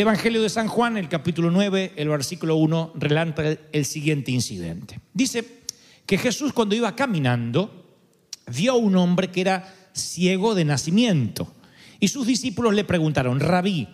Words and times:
El 0.00 0.06
Evangelio 0.06 0.40
de 0.40 0.48
San 0.48 0.66
Juan, 0.66 0.96
el 0.96 1.10
capítulo 1.10 1.50
9, 1.50 1.92
el 1.96 2.08
versículo 2.08 2.56
1, 2.56 2.92
relata 2.94 3.58
el, 3.70 3.84
siguiente 3.84 4.30
incidente. 4.30 4.98
Dice 5.12 5.44
que 6.06 6.16
Jesús 6.16 6.54
cuando 6.54 6.74
iba 6.74 6.96
caminando 6.96 7.98
vio 8.46 8.72
a 8.72 8.76
un 8.76 8.96
hombre 8.96 9.30
que 9.30 9.42
era 9.42 9.90
ciego 9.92 10.54
de 10.54 10.64
nacimiento. 10.64 11.52
Y 11.98 12.08
sus 12.08 12.26
discípulos 12.26 12.72
le 12.72 12.84
preguntaron, 12.84 13.40
rabí, 13.40 13.88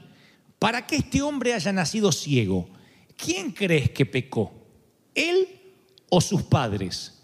para 0.60 0.86
que 0.86 0.94
este 0.94 1.22
hombre 1.22 1.54
haya 1.54 1.72
nacido 1.72 2.12
ciego, 2.12 2.68
¿quién 3.16 3.50
crees 3.50 3.90
que 3.90 4.06
pecó? 4.06 4.54
¿Él 5.12 5.48
o 6.08 6.20
sus 6.20 6.44
padres? 6.44 7.20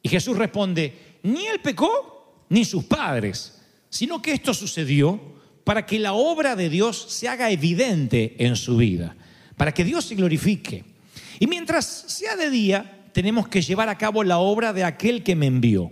Y 0.00 0.08
Jesús 0.08 0.38
responde, 0.38 1.18
ni 1.22 1.44
él 1.48 1.60
pecó 1.60 2.46
ni 2.48 2.64
sus 2.64 2.84
padres, 2.84 3.60
sino 3.90 4.22
que 4.22 4.32
esto 4.32 4.54
sucedió 4.54 5.20
para 5.64 5.86
que 5.86 5.98
la 5.98 6.12
obra 6.12 6.56
de 6.56 6.68
Dios 6.68 7.06
se 7.08 7.28
haga 7.28 7.50
evidente 7.50 8.36
en 8.38 8.56
su 8.56 8.76
vida, 8.76 9.16
para 9.56 9.72
que 9.72 9.84
Dios 9.84 10.04
se 10.04 10.14
glorifique. 10.14 10.84
Y 11.38 11.46
mientras 11.46 11.86
sea 11.86 12.36
de 12.36 12.50
día, 12.50 13.06
tenemos 13.12 13.48
que 13.48 13.62
llevar 13.62 13.88
a 13.88 13.98
cabo 13.98 14.24
la 14.24 14.38
obra 14.38 14.72
de 14.72 14.84
aquel 14.84 15.22
que 15.22 15.36
me 15.36 15.46
envió, 15.46 15.90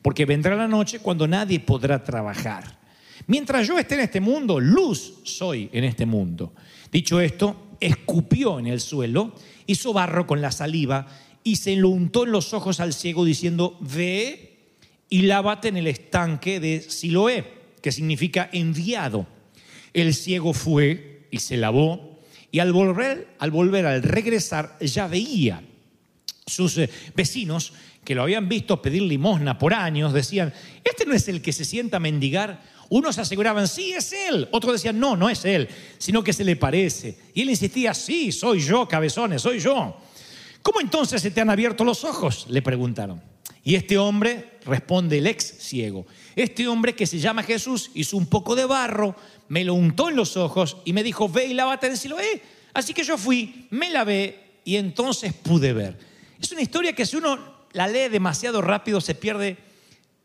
porque 0.00 0.26
vendrá 0.26 0.56
la 0.56 0.68
noche 0.68 0.98
cuando 0.98 1.28
nadie 1.28 1.60
podrá 1.60 2.02
trabajar. 2.02 2.78
Mientras 3.26 3.66
yo 3.66 3.78
esté 3.78 3.94
en 3.94 4.00
este 4.00 4.20
mundo, 4.20 4.58
luz 4.58 5.20
soy 5.24 5.70
en 5.72 5.84
este 5.84 6.06
mundo. 6.06 6.52
Dicho 6.90 7.20
esto, 7.20 7.68
escupió 7.80 8.58
en 8.58 8.66
el 8.66 8.80
suelo, 8.80 9.32
hizo 9.66 9.92
barro 9.92 10.26
con 10.26 10.40
la 10.40 10.50
saliva 10.50 11.06
y 11.44 11.56
se 11.56 11.76
lo 11.76 11.88
untó 11.88 12.24
en 12.24 12.32
los 12.32 12.52
ojos 12.54 12.80
al 12.80 12.92
ciego 12.92 13.24
diciendo, 13.24 13.76
ve 13.80 14.58
y 15.08 15.22
lávate 15.22 15.68
en 15.68 15.76
el 15.76 15.86
estanque 15.86 16.58
de 16.58 16.80
Siloé, 16.80 17.61
que 17.82 17.92
significa 17.92 18.48
enviado. 18.52 19.26
El 19.92 20.14
ciego 20.14 20.54
fue 20.54 21.26
y 21.30 21.40
se 21.40 21.56
lavó 21.56 22.12
y 22.52 22.60
al 22.60 22.72
volver, 22.72 23.34
al 23.38 23.50
volver, 23.50 23.86
al 23.86 24.02
regresar, 24.02 24.78
ya 24.80 25.06
veía. 25.08 25.62
Sus 26.46 26.76
eh, 26.78 26.90
vecinos 27.16 27.72
que 28.04 28.14
lo 28.14 28.22
habían 28.22 28.48
visto 28.48 28.82
pedir 28.82 29.02
limosna 29.02 29.58
por 29.58 29.72
años 29.72 30.12
decían, 30.12 30.52
este 30.84 31.06
no 31.06 31.14
es 31.14 31.28
el 31.28 31.40
que 31.40 31.52
se 31.52 31.64
sienta 31.64 31.96
a 31.96 32.00
mendigar. 32.00 32.62
Unos 32.90 33.18
aseguraban, 33.18 33.68
sí, 33.68 33.92
es 33.92 34.12
él. 34.12 34.48
Otros 34.52 34.74
decían, 34.74 34.98
no, 34.98 35.16
no 35.16 35.30
es 35.30 35.44
él, 35.46 35.68
sino 35.96 36.22
que 36.22 36.34
se 36.34 36.44
le 36.44 36.56
parece. 36.56 37.16
Y 37.32 37.42
él 37.42 37.50
insistía, 37.50 37.94
sí, 37.94 38.32
soy 38.32 38.60
yo, 38.60 38.86
cabezones, 38.86 39.40
soy 39.40 39.58
yo. 39.58 39.96
¿Cómo 40.60 40.80
entonces 40.80 41.22
se 41.22 41.30
te 41.30 41.40
han 41.40 41.48
abierto 41.48 41.84
los 41.84 42.04
ojos? 42.04 42.46
Le 42.48 42.60
preguntaron. 42.60 43.22
Y 43.64 43.76
este 43.76 43.96
hombre 43.98 44.58
responde 44.64 45.18
el 45.18 45.26
ex 45.26 45.44
ciego. 45.58 46.06
Este 46.34 46.66
hombre 46.66 46.94
que 46.94 47.06
se 47.06 47.18
llama 47.18 47.42
Jesús 47.42 47.90
hizo 47.94 48.16
un 48.16 48.26
poco 48.26 48.56
de 48.56 48.64
barro, 48.64 49.14
me 49.48 49.64
lo 49.64 49.74
untó 49.74 50.08
en 50.08 50.16
los 50.16 50.36
ojos 50.36 50.78
y 50.84 50.92
me 50.92 51.02
dijo, 51.02 51.28
ve 51.28 51.46
y 51.46 51.54
lávate 51.54 51.86
en 51.86 51.96
Siloé. 51.96 52.42
Así 52.74 52.94
que 52.94 53.04
yo 53.04 53.18
fui, 53.18 53.66
me 53.70 53.90
lavé 53.90 54.60
y 54.64 54.76
entonces 54.76 55.32
pude 55.32 55.72
ver. 55.72 55.98
Es 56.40 56.50
una 56.52 56.62
historia 56.62 56.92
que 56.92 57.06
si 57.06 57.16
uno 57.16 57.38
la 57.72 57.86
lee 57.86 58.08
demasiado 58.08 58.62
rápido 58.62 59.00
se 59.00 59.14
pierde 59.14 59.58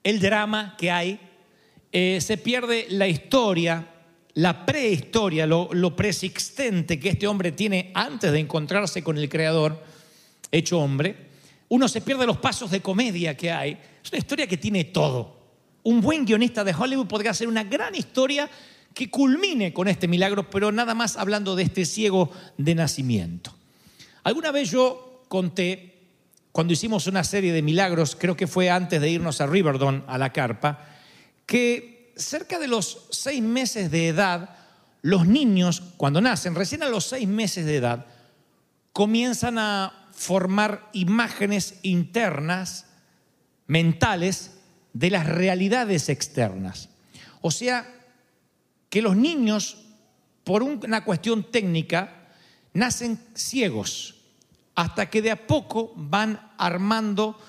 el 0.04 0.20
drama 0.20 0.76
que 0.78 0.90
hay, 0.90 1.20
eh, 1.92 2.20
se 2.22 2.38
pierde 2.38 2.88
la 2.90 3.08
historia, 3.08 3.88
la 4.34 4.66
prehistoria, 4.66 5.46
lo, 5.46 5.70
lo 5.74 5.96
preexistente 5.96 7.00
que 7.00 7.10
este 7.10 7.28
hombre 7.28 7.52
tiene 7.52 7.92
antes 7.94 8.32
de 8.32 8.40
encontrarse 8.40 9.04
con 9.04 9.18
el 9.18 9.30
Creador 9.30 9.84
hecho 10.52 10.80
hombre. 10.80 11.27
Uno 11.70 11.88
se 11.88 12.02
pierde 12.02 12.26
los 12.26 12.38
pasos 12.38 12.72
de 12.72 12.82
comedia 12.82 13.36
que 13.36 13.52
hay. 13.52 13.78
Es 14.04 14.12
una 14.12 14.20
historia 14.20 14.48
que 14.48 14.58
tiene 14.58 14.86
todo. 14.86 15.38
Un 15.84 16.02
buen 16.02 16.26
guionista 16.26 16.64
de 16.64 16.74
Hollywood 16.74 17.08
podría 17.08 17.32
hacer 17.32 17.48
una 17.48 17.64
gran 17.64 17.96
historia 17.96 18.50
que 18.94 19.10
culmine 19.10 19.74
con 19.74 19.88
este 19.88 20.08
milagro, 20.08 20.50
pero 20.50 20.72
nada 20.72 20.96
más 20.96 21.18
hablando 21.18 21.56
de 21.56 21.64
este 21.64 21.86
ciego 21.86 22.32
de 22.58 22.74
nacimiento. 22.74 23.54
Alguna 24.24 24.52
vez 24.52 24.72
yo 24.72 25.24
conté, 25.28 25.94
cuando 26.52 26.74
hicimos 26.74 27.06
una 27.08 27.24
serie 27.24 27.54
de 27.54 27.62
milagros, 27.62 28.16
creo 28.16 28.36
que 28.36 28.48
fue 28.48 28.70
antes 28.70 29.00
de 29.00 29.10
irnos 29.10 29.40
a 29.40 29.46
Riverdon, 29.46 30.04
a 30.08 30.18
la 30.18 30.34
carpa, 30.34 30.84
que 31.46 32.12
cerca 32.16 32.60
de 32.60 32.68
los 32.68 33.06
seis 33.12 33.42
meses 33.42 33.92
de 33.92 34.08
edad, 34.08 34.58
los 35.02 35.28
niños, 35.28 35.84
cuando 35.98 36.20
nacen, 36.20 36.56
recién 36.56 36.82
a 36.84 36.90
los 36.90 37.06
seis 37.06 37.28
meses 37.28 37.66
de 37.66 37.76
edad, 37.76 38.06
comienzan 38.92 39.60
a 39.60 40.07
formar 40.18 40.90
imágenes 40.94 41.76
internas, 41.84 42.88
mentales, 43.68 44.56
de 44.94 45.12
las 45.12 45.28
realidades 45.28 46.10
externas. 46.10 46.90
O 47.42 47.52
sea, 47.52 47.88
que 48.90 49.04
los 49.04 49.16
niños, 49.16 49.86
por 50.44 50.64
una 50.64 51.06
cuestión 51.06 51.44
técnica, 51.52 52.30
nacen 52.74 53.20
ciegos, 53.36 54.16
hasta 54.74 55.08
que 55.12 55.22
de 55.22 55.30
a 55.30 55.46
poco 55.46 55.94
van 55.96 56.52
armando 56.58 57.40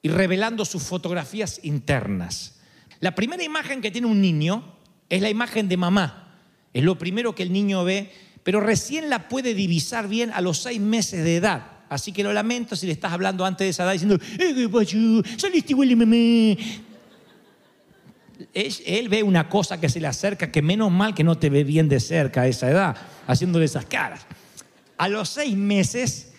y 0.00 0.08
revelando 0.08 0.64
sus 0.64 0.82
fotografías 0.84 1.60
internas. 1.64 2.60
La 3.00 3.14
primera 3.14 3.44
imagen 3.44 3.82
que 3.82 3.90
tiene 3.90 4.06
un 4.06 4.22
niño 4.22 4.74
es 5.10 5.20
la 5.20 5.28
imagen 5.28 5.68
de 5.68 5.76
mamá. 5.76 6.38
Es 6.72 6.82
lo 6.82 6.96
primero 6.96 7.34
que 7.34 7.42
el 7.42 7.52
niño 7.52 7.84
ve, 7.84 8.10
pero 8.42 8.60
recién 8.60 9.10
la 9.10 9.28
puede 9.28 9.52
divisar 9.52 10.08
bien 10.08 10.30
a 10.32 10.40
los 10.40 10.62
seis 10.62 10.80
meses 10.80 11.22
de 11.22 11.36
edad. 11.36 11.75
Así 11.88 12.12
que 12.12 12.22
lo 12.22 12.32
lamento 12.32 12.74
si 12.74 12.86
le 12.86 12.92
estás 12.92 13.12
hablando 13.12 13.44
antes 13.44 13.64
de 13.64 13.68
esa 13.70 13.84
edad 13.84 13.92
diciendo, 13.92 14.18
"Eh. 14.38 15.22
Saliste 15.36 15.72
igual 15.72 15.88
de 15.88 15.96
mamá". 15.96 16.16
Él, 18.52 18.74
él 18.84 19.08
ve 19.08 19.22
una 19.22 19.48
cosa 19.48 19.80
que 19.80 19.88
se 19.88 20.00
le 20.00 20.06
acerca, 20.06 20.50
que 20.50 20.62
menos 20.62 20.90
mal 20.90 21.14
que 21.14 21.24
no 21.24 21.38
te 21.38 21.48
ve 21.48 21.64
bien 21.64 21.88
de 21.88 22.00
cerca 22.00 22.42
a 22.42 22.46
esa 22.46 22.70
edad, 22.70 22.96
haciéndole 23.26 23.64
esas 23.64 23.86
caras. 23.86 24.26
A 24.98 25.08
los 25.08 25.28
seis 25.28 25.56
meses, 25.56 26.32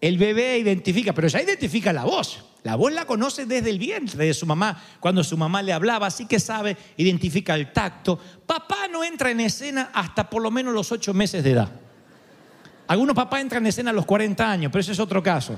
el 0.00 0.18
bebé 0.18 0.58
identifica, 0.58 1.12
pero 1.12 1.28
ya 1.28 1.40
identifica 1.40 1.92
la 1.92 2.04
voz. 2.04 2.46
La 2.62 2.76
voz 2.76 2.92
la 2.92 3.06
conoce 3.06 3.46
desde 3.46 3.70
el 3.70 3.78
vientre 3.78 4.26
de 4.26 4.34
su 4.34 4.44
mamá, 4.44 4.82
cuando 5.00 5.24
su 5.24 5.36
mamá 5.36 5.62
le 5.62 5.72
hablaba, 5.72 6.06
así 6.06 6.26
que 6.26 6.38
sabe, 6.38 6.76
identifica 6.98 7.54
el 7.54 7.72
tacto. 7.72 8.18
Papá 8.46 8.86
no 8.90 9.02
entra 9.02 9.30
en 9.30 9.40
escena 9.40 9.90
hasta 9.94 10.28
por 10.28 10.42
lo 10.42 10.50
menos 10.50 10.74
los 10.74 10.92
ocho 10.92 11.14
meses 11.14 11.42
de 11.42 11.52
edad. 11.52 11.70
Algunos 12.90 13.14
papás 13.14 13.40
entran 13.40 13.62
en 13.62 13.68
escena 13.68 13.90
a 13.90 13.92
los 13.92 14.04
40 14.04 14.50
años, 14.50 14.72
pero 14.72 14.80
ese 14.80 14.90
es 14.90 14.98
otro 14.98 15.22
caso. 15.22 15.56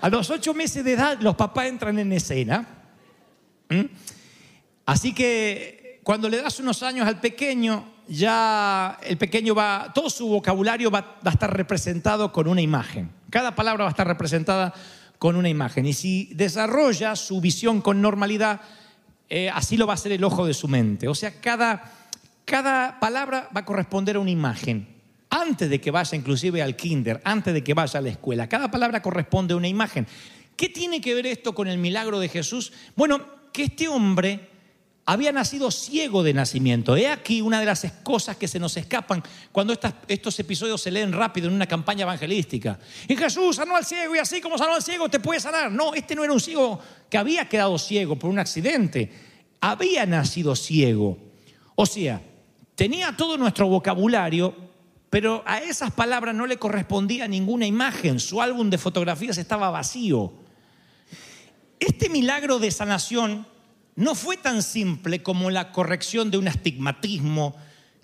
A 0.00 0.08
los 0.08 0.30
ocho 0.30 0.54
meses 0.54 0.82
de 0.82 0.94
edad 0.94 1.18
los 1.20 1.36
papás 1.36 1.66
entran 1.66 1.98
en 1.98 2.10
escena. 2.14 2.66
¿Mm? 3.68 3.82
Así 4.86 5.12
que 5.12 6.00
cuando 6.02 6.30
le 6.30 6.40
das 6.40 6.58
unos 6.58 6.82
años 6.82 7.06
al 7.06 7.20
pequeño, 7.20 7.84
ya 8.08 8.98
el 9.02 9.18
pequeño 9.18 9.54
va, 9.54 9.92
todo 9.94 10.08
su 10.08 10.30
vocabulario 10.30 10.90
va, 10.90 11.02
va 11.02 11.30
a 11.30 11.32
estar 11.32 11.54
representado 11.54 12.32
con 12.32 12.48
una 12.48 12.62
imagen. 12.62 13.10
Cada 13.28 13.54
palabra 13.54 13.84
va 13.84 13.90
a 13.90 13.92
estar 13.92 14.06
representada 14.06 14.72
con 15.18 15.36
una 15.36 15.50
imagen. 15.50 15.84
Y 15.84 15.92
si 15.92 16.32
desarrolla 16.32 17.16
su 17.16 17.42
visión 17.42 17.82
con 17.82 18.00
normalidad, 18.00 18.62
eh, 19.28 19.50
así 19.50 19.76
lo 19.76 19.86
va 19.86 19.92
a 19.92 19.96
hacer 19.96 20.12
el 20.12 20.24
ojo 20.24 20.46
de 20.46 20.54
su 20.54 20.68
mente. 20.68 21.06
O 21.06 21.14
sea, 21.14 21.38
cada, 21.38 21.82
cada 22.46 22.98
palabra 22.98 23.50
va 23.54 23.60
a 23.60 23.64
corresponder 23.66 24.16
a 24.16 24.20
una 24.20 24.30
imagen. 24.30 24.99
Antes 25.30 25.70
de 25.70 25.80
que 25.80 25.90
vaya 25.90 26.16
inclusive 26.16 26.60
al 26.60 26.76
kinder, 26.76 27.20
antes 27.24 27.54
de 27.54 27.64
que 27.64 27.72
vaya 27.72 27.98
a 27.98 28.02
la 28.02 28.10
escuela. 28.10 28.48
Cada 28.48 28.70
palabra 28.70 29.00
corresponde 29.00 29.54
a 29.54 29.56
una 29.56 29.68
imagen. 29.68 30.06
¿Qué 30.56 30.68
tiene 30.68 31.00
que 31.00 31.14
ver 31.14 31.26
esto 31.26 31.54
con 31.54 31.68
el 31.68 31.78
milagro 31.78 32.18
de 32.18 32.28
Jesús? 32.28 32.72
Bueno, 32.96 33.24
que 33.52 33.64
este 33.64 33.88
hombre 33.88 34.50
había 35.06 35.32
nacido 35.32 35.70
ciego 35.70 36.22
de 36.22 36.34
nacimiento. 36.34 36.96
He 36.96 37.08
aquí 37.08 37.40
una 37.40 37.58
de 37.58 37.66
las 37.66 37.84
cosas 38.02 38.36
que 38.36 38.46
se 38.46 38.60
nos 38.60 38.76
escapan 38.76 39.22
cuando 39.50 39.76
estos 40.06 40.38
episodios 40.38 40.80
se 40.80 40.90
leen 40.90 41.12
rápido 41.12 41.48
en 41.48 41.54
una 41.54 41.66
campaña 41.66 42.02
evangelística. 42.02 42.78
Y 43.08 43.16
Jesús 43.16 43.56
sanó 43.56 43.76
al 43.76 43.84
ciego 43.84 44.14
y 44.14 44.18
así 44.18 44.40
como 44.40 44.56
sanó 44.58 44.74
al 44.74 44.82
ciego 44.82 45.08
te 45.08 45.18
puede 45.18 45.40
sanar. 45.40 45.72
No, 45.72 45.94
este 45.94 46.14
no 46.14 46.22
era 46.22 46.32
un 46.32 46.40
ciego 46.40 46.78
que 47.08 47.18
había 47.18 47.48
quedado 47.48 47.76
ciego 47.78 48.16
por 48.16 48.30
un 48.30 48.38
accidente. 48.38 49.10
Había 49.60 50.06
nacido 50.06 50.54
ciego. 50.54 51.18
O 51.74 51.86
sea, 51.86 52.20
tenía 52.76 53.16
todo 53.16 53.36
nuestro 53.36 53.66
vocabulario, 53.66 54.54
pero 55.10 55.42
a 55.44 55.58
esas 55.58 55.90
palabras 55.92 56.36
no 56.36 56.46
le 56.46 56.56
correspondía 56.56 57.26
ninguna 57.26 57.66
imagen. 57.66 58.20
Su 58.20 58.40
álbum 58.40 58.70
de 58.70 58.78
fotografías 58.78 59.38
estaba 59.38 59.68
vacío. 59.70 60.32
Este 61.80 62.08
milagro 62.08 62.60
de 62.60 62.70
sanación 62.70 63.46
no 63.96 64.14
fue 64.14 64.36
tan 64.36 64.62
simple 64.62 65.22
como 65.22 65.50
la 65.50 65.72
corrección 65.72 66.30
de 66.30 66.38
un 66.38 66.46
astigmatismo, 66.46 67.56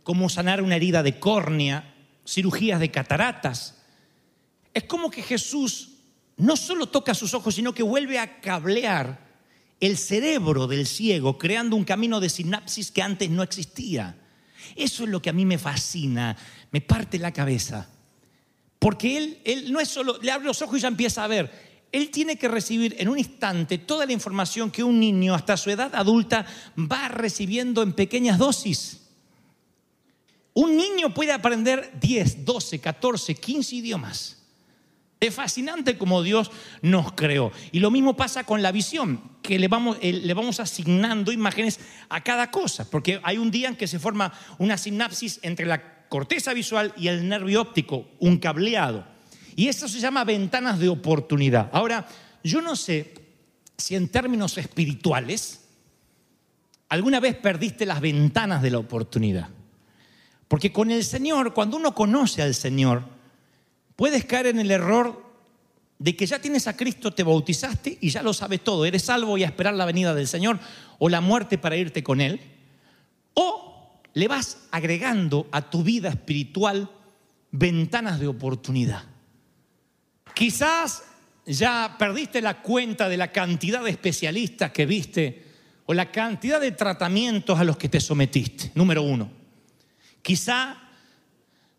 como 0.02 0.28
sanar 0.28 0.62
una 0.62 0.76
herida 0.76 1.04
de 1.04 1.20
córnea, 1.20 1.94
cirugías 2.26 2.80
de 2.80 2.90
cataratas. 2.90 3.76
Es 4.74 4.84
como 4.84 5.08
que 5.08 5.22
Jesús 5.22 5.90
no 6.36 6.56
solo 6.56 6.88
toca 6.88 7.14
sus 7.14 7.34
ojos, 7.34 7.54
sino 7.54 7.72
que 7.72 7.84
vuelve 7.84 8.18
a 8.18 8.40
cablear 8.40 9.24
el 9.78 9.96
cerebro 9.96 10.66
del 10.66 10.86
ciego, 10.86 11.38
creando 11.38 11.76
un 11.76 11.84
camino 11.84 12.18
de 12.18 12.30
sinapsis 12.30 12.90
que 12.90 13.02
antes 13.02 13.30
no 13.30 13.44
existía. 13.44 14.16
Eso 14.74 15.04
es 15.04 15.10
lo 15.10 15.20
que 15.22 15.30
a 15.30 15.32
mí 15.32 15.44
me 15.44 15.58
fascina, 15.58 16.36
me 16.70 16.80
parte 16.80 17.18
la 17.18 17.32
cabeza. 17.32 17.88
Porque 18.78 19.16
él, 19.16 19.38
él 19.44 19.72
no 19.72 19.80
es 19.80 19.88
solo, 19.88 20.18
le 20.20 20.30
abre 20.30 20.46
los 20.46 20.60
ojos 20.62 20.78
y 20.78 20.82
ya 20.82 20.88
empieza 20.88 21.24
a 21.24 21.28
ver. 21.28 21.66
Él 21.92 22.10
tiene 22.10 22.36
que 22.36 22.48
recibir 22.48 22.96
en 22.98 23.08
un 23.08 23.18
instante 23.18 23.78
toda 23.78 24.06
la 24.06 24.12
información 24.12 24.70
que 24.70 24.82
un 24.82 24.98
niño 24.98 25.34
hasta 25.34 25.56
su 25.56 25.70
edad 25.70 25.94
adulta 25.94 26.44
va 26.76 27.08
recibiendo 27.08 27.82
en 27.82 27.92
pequeñas 27.92 28.38
dosis. 28.38 29.02
Un 30.52 30.76
niño 30.76 31.12
puede 31.12 31.32
aprender 31.32 31.92
10, 32.00 32.44
12, 32.44 32.80
14, 32.80 33.34
15 33.34 33.76
idiomas. 33.76 34.36
Es 35.18 35.34
fascinante 35.34 35.96
como 35.96 36.22
Dios 36.22 36.50
nos 36.82 37.12
creó. 37.12 37.50
Y 37.72 37.80
lo 37.80 37.90
mismo 37.90 38.16
pasa 38.16 38.44
con 38.44 38.62
la 38.62 38.70
visión, 38.70 39.20
que 39.42 39.58
le 39.58 39.68
vamos, 39.68 39.96
eh, 40.02 40.12
le 40.12 40.34
vamos 40.34 40.60
asignando 40.60 41.32
imágenes 41.32 41.80
a 42.08 42.22
cada 42.22 42.50
cosa, 42.50 42.88
porque 42.90 43.20
hay 43.22 43.38
un 43.38 43.50
día 43.50 43.68
en 43.68 43.76
que 43.76 43.86
se 43.86 43.98
forma 43.98 44.32
una 44.58 44.76
sinapsis 44.76 45.40
entre 45.42 45.64
la 45.64 46.08
corteza 46.08 46.52
visual 46.52 46.92
y 46.96 47.08
el 47.08 47.28
nervio 47.28 47.62
óptico, 47.62 48.06
un 48.18 48.38
cableado. 48.38 49.06
Y 49.54 49.68
eso 49.68 49.88
se 49.88 50.00
llama 50.00 50.24
ventanas 50.24 50.78
de 50.78 50.90
oportunidad. 50.90 51.70
Ahora, 51.72 52.06
yo 52.44 52.60
no 52.60 52.76
sé 52.76 53.14
si 53.76 53.94
en 53.94 54.08
términos 54.08 54.58
espirituales 54.58 55.62
alguna 56.88 57.20
vez 57.20 57.36
perdiste 57.36 57.86
las 57.86 58.00
ventanas 58.00 58.62
de 58.62 58.70
la 58.70 58.78
oportunidad. 58.78 59.48
Porque 60.48 60.72
con 60.72 60.90
el 60.90 61.04
Señor, 61.04 61.54
cuando 61.54 61.76
uno 61.76 61.94
conoce 61.94 62.42
al 62.42 62.54
Señor, 62.54 63.15
puedes 63.96 64.24
caer 64.24 64.46
en 64.46 64.60
el 64.60 64.70
error 64.70 65.24
de 65.98 66.14
que 66.14 66.26
ya 66.26 66.38
tienes 66.38 66.66
a 66.66 66.76
Cristo, 66.76 67.12
te 67.12 67.22
bautizaste 67.22 67.98
y 68.00 68.10
ya 68.10 68.22
lo 68.22 68.34
sabes 68.34 68.62
todo. 68.62 68.84
Eres 68.84 69.04
salvo 69.04 69.38
y 69.38 69.44
a 69.44 69.46
esperar 69.46 69.74
la 69.74 69.86
venida 69.86 70.14
del 70.14 70.28
Señor 70.28 70.58
o 70.98 71.08
la 71.08 71.20
muerte 71.20 71.58
para 71.58 71.76
irte 71.76 72.02
con 72.02 72.20
Él. 72.20 72.40
O 73.34 74.00
le 74.12 74.28
vas 74.28 74.58
agregando 74.70 75.48
a 75.52 75.70
tu 75.70 75.82
vida 75.82 76.10
espiritual 76.10 76.90
ventanas 77.50 78.20
de 78.20 78.26
oportunidad. 78.26 79.04
Quizás 80.34 81.02
ya 81.46 81.96
perdiste 81.98 82.42
la 82.42 82.60
cuenta 82.60 83.08
de 83.08 83.16
la 83.16 83.32
cantidad 83.32 83.82
de 83.82 83.90
especialistas 83.90 84.72
que 84.72 84.84
viste 84.84 85.46
o 85.86 85.94
la 85.94 86.10
cantidad 86.10 86.60
de 86.60 86.72
tratamientos 86.72 87.58
a 87.58 87.64
los 87.64 87.76
que 87.78 87.88
te 87.88 88.00
sometiste. 88.00 88.72
Número 88.74 89.02
uno. 89.02 89.30
Quizá 90.20 90.76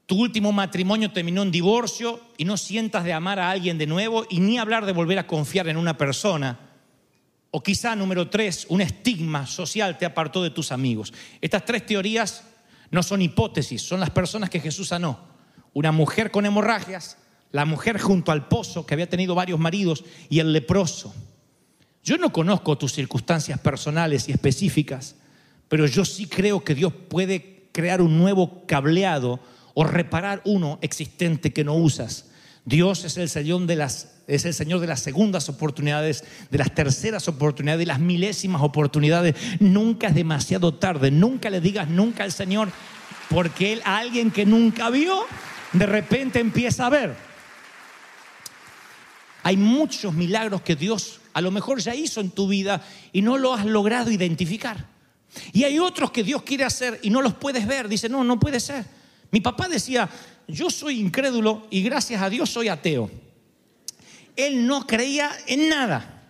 tu 0.07 0.15
último 0.15 0.53
matrimonio 0.53 1.11
terminó 1.11 1.41
en 1.43 1.51
divorcio 1.51 2.21
y 2.37 2.45
no 2.45 2.55
sientas 2.55 3.03
de 3.03 3.11
amar 3.11 3.39
a 3.39 3.51
alguien 3.51 3.77
de 3.77 3.87
nuevo 3.87 4.25
y 4.29 4.39
ni 4.39 4.57
hablar 4.57 4.85
de 4.85 4.93
volver 4.93 5.19
a 5.19 5.27
confiar 5.27 5.67
en 5.67 5.75
una 5.75 5.97
persona. 5.97 6.57
O 7.51 7.61
quizá, 7.61 7.93
número 7.93 8.29
tres, 8.29 8.65
un 8.69 8.79
estigma 8.79 9.45
social 9.45 9.97
te 9.97 10.05
apartó 10.05 10.41
de 10.41 10.49
tus 10.49 10.71
amigos. 10.71 11.13
Estas 11.41 11.65
tres 11.65 11.85
teorías 11.85 12.45
no 12.89 13.03
son 13.03 13.21
hipótesis, 13.21 13.81
son 13.81 13.99
las 13.99 14.09
personas 14.09 14.49
que 14.49 14.61
Jesús 14.61 14.87
sanó. 14.87 15.19
Una 15.73 15.91
mujer 15.91 16.31
con 16.31 16.45
hemorragias, 16.45 17.17
la 17.51 17.65
mujer 17.65 17.99
junto 17.99 18.31
al 18.31 18.47
pozo 18.47 18.85
que 18.85 18.93
había 18.93 19.09
tenido 19.09 19.35
varios 19.35 19.59
maridos 19.59 20.05
y 20.29 20.39
el 20.39 20.53
leproso. 20.53 21.13
Yo 22.01 22.17
no 22.17 22.31
conozco 22.31 22.77
tus 22.77 22.93
circunstancias 22.93 23.59
personales 23.59 24.29
y 24.29 24.31
específicas, 24.31 25.15
pero 25.67 25.85
yo 25.85 26.05
sí 26.05 26.27
creo 26.27 26.63
que 26.63 26.75
Dios 26.75 26.93
puede 26.93 27.67
crear 27.73 28.01
un 28.01 28.17
nuevo 28.17 28.65
cableado 28.65 29.41
o 29.79 29.83
reparar 29.83 30.41
uno 30.43 30.79
existente 30.81 31.53
que 31.53 31.63
no 31.63 31.75
usas. 31.75 32.25
Dios 32.65 33.03
es 33.03 33.15
el 33.17 33.29
Señor 33.29 33.67
de 33.67 33.75
las 33.75 34.15
es 34.25 34.43
el 34.43 34.55
Señor 34.55 34.79
de 34.79 34.87
las 34.87 35.01
segundas 35.01 35.49
oportunidades, 35.49 36.23
de 36.49 36.57
las 36.57 36.73
terceras 36.73 37.27
oportunidades, 37.27 37.81
de 37.81 37.85
las 37.85 37.99
milésimas 37.99 38.63
oportunidades. 38.63 39.35
Nunca 39.59 40.07
es 40.07 40.15
demasiado 40.15 40.73
tarde, 40.73 41.11
nunca 41.11 41.51
le 41.51 41.61
digas 41.61 41.87
nunca 41.89 42.23
al 42.23 42.31
Señor, 42.31 42.69
porque 43.29 43.71
él 43.71 43.81
a 43.85 43.99
alguien 43.99 44.31
que 44.31 44.47
nunca 44.47 44.89
vio, 44.89 45.27
de 45.73 45.85
repente 45.85 46.39
empieza 46.39 46.87
a 46.87 46.89
ver. 46.89 47.15
Hay 49.43 49.57
muchos 49.57 50.11
milagros 50.11 50.61
que 50.63 50.75
Dios 50.75 51.21
a 51.33 51.41
lo 51.41 51.51
mejor 51.51 51.81
ya 51.81 51.93
hizo 51.93 52.19
en 52.19 52.31
tu 52.31 52.47
vida 52.47 52.83
y 53.13 53.21
no 53.21 53.37
lo 53.37 53.53
has 53.53 53.63
logrado 53.63 54.09
identificar. 54.09 54.87
Y 55.53 55.65
hay 55.65 55.77
otros 55.77 56.09
que 56.09 56.23
Dios 56.23 56.41
quiere 56.41 56.63
hacer 56.63 56.99
y 57.03 57.11
no 57.11 57.21
los 57.21 57.35
puedes 57.35 57.67
ver. 57.67 57.87
Dice, 57.87 58.09
no, 58.09 58.23
no 58.23 58.39
puede 58.39 58.59
ser. 58.59 58.96
Mi 59.31 59.41
papá 59.41 59.67
decía, 59.67 60.09
yo 60.47 60.69
soy 60.69 60.99
incrédulo 60.99 61.67
y 61.69 61.81
gracias 61.83 62.21
a 62.21 62.29
Dios 62.29 62.49
soy 62.49 62.69
ateo. 62.69 63.09
Él 64.35 64.65
no 64.65 64.85
creía 64.85 65.31
en 65.47 65.69
nada. 65.69 66.23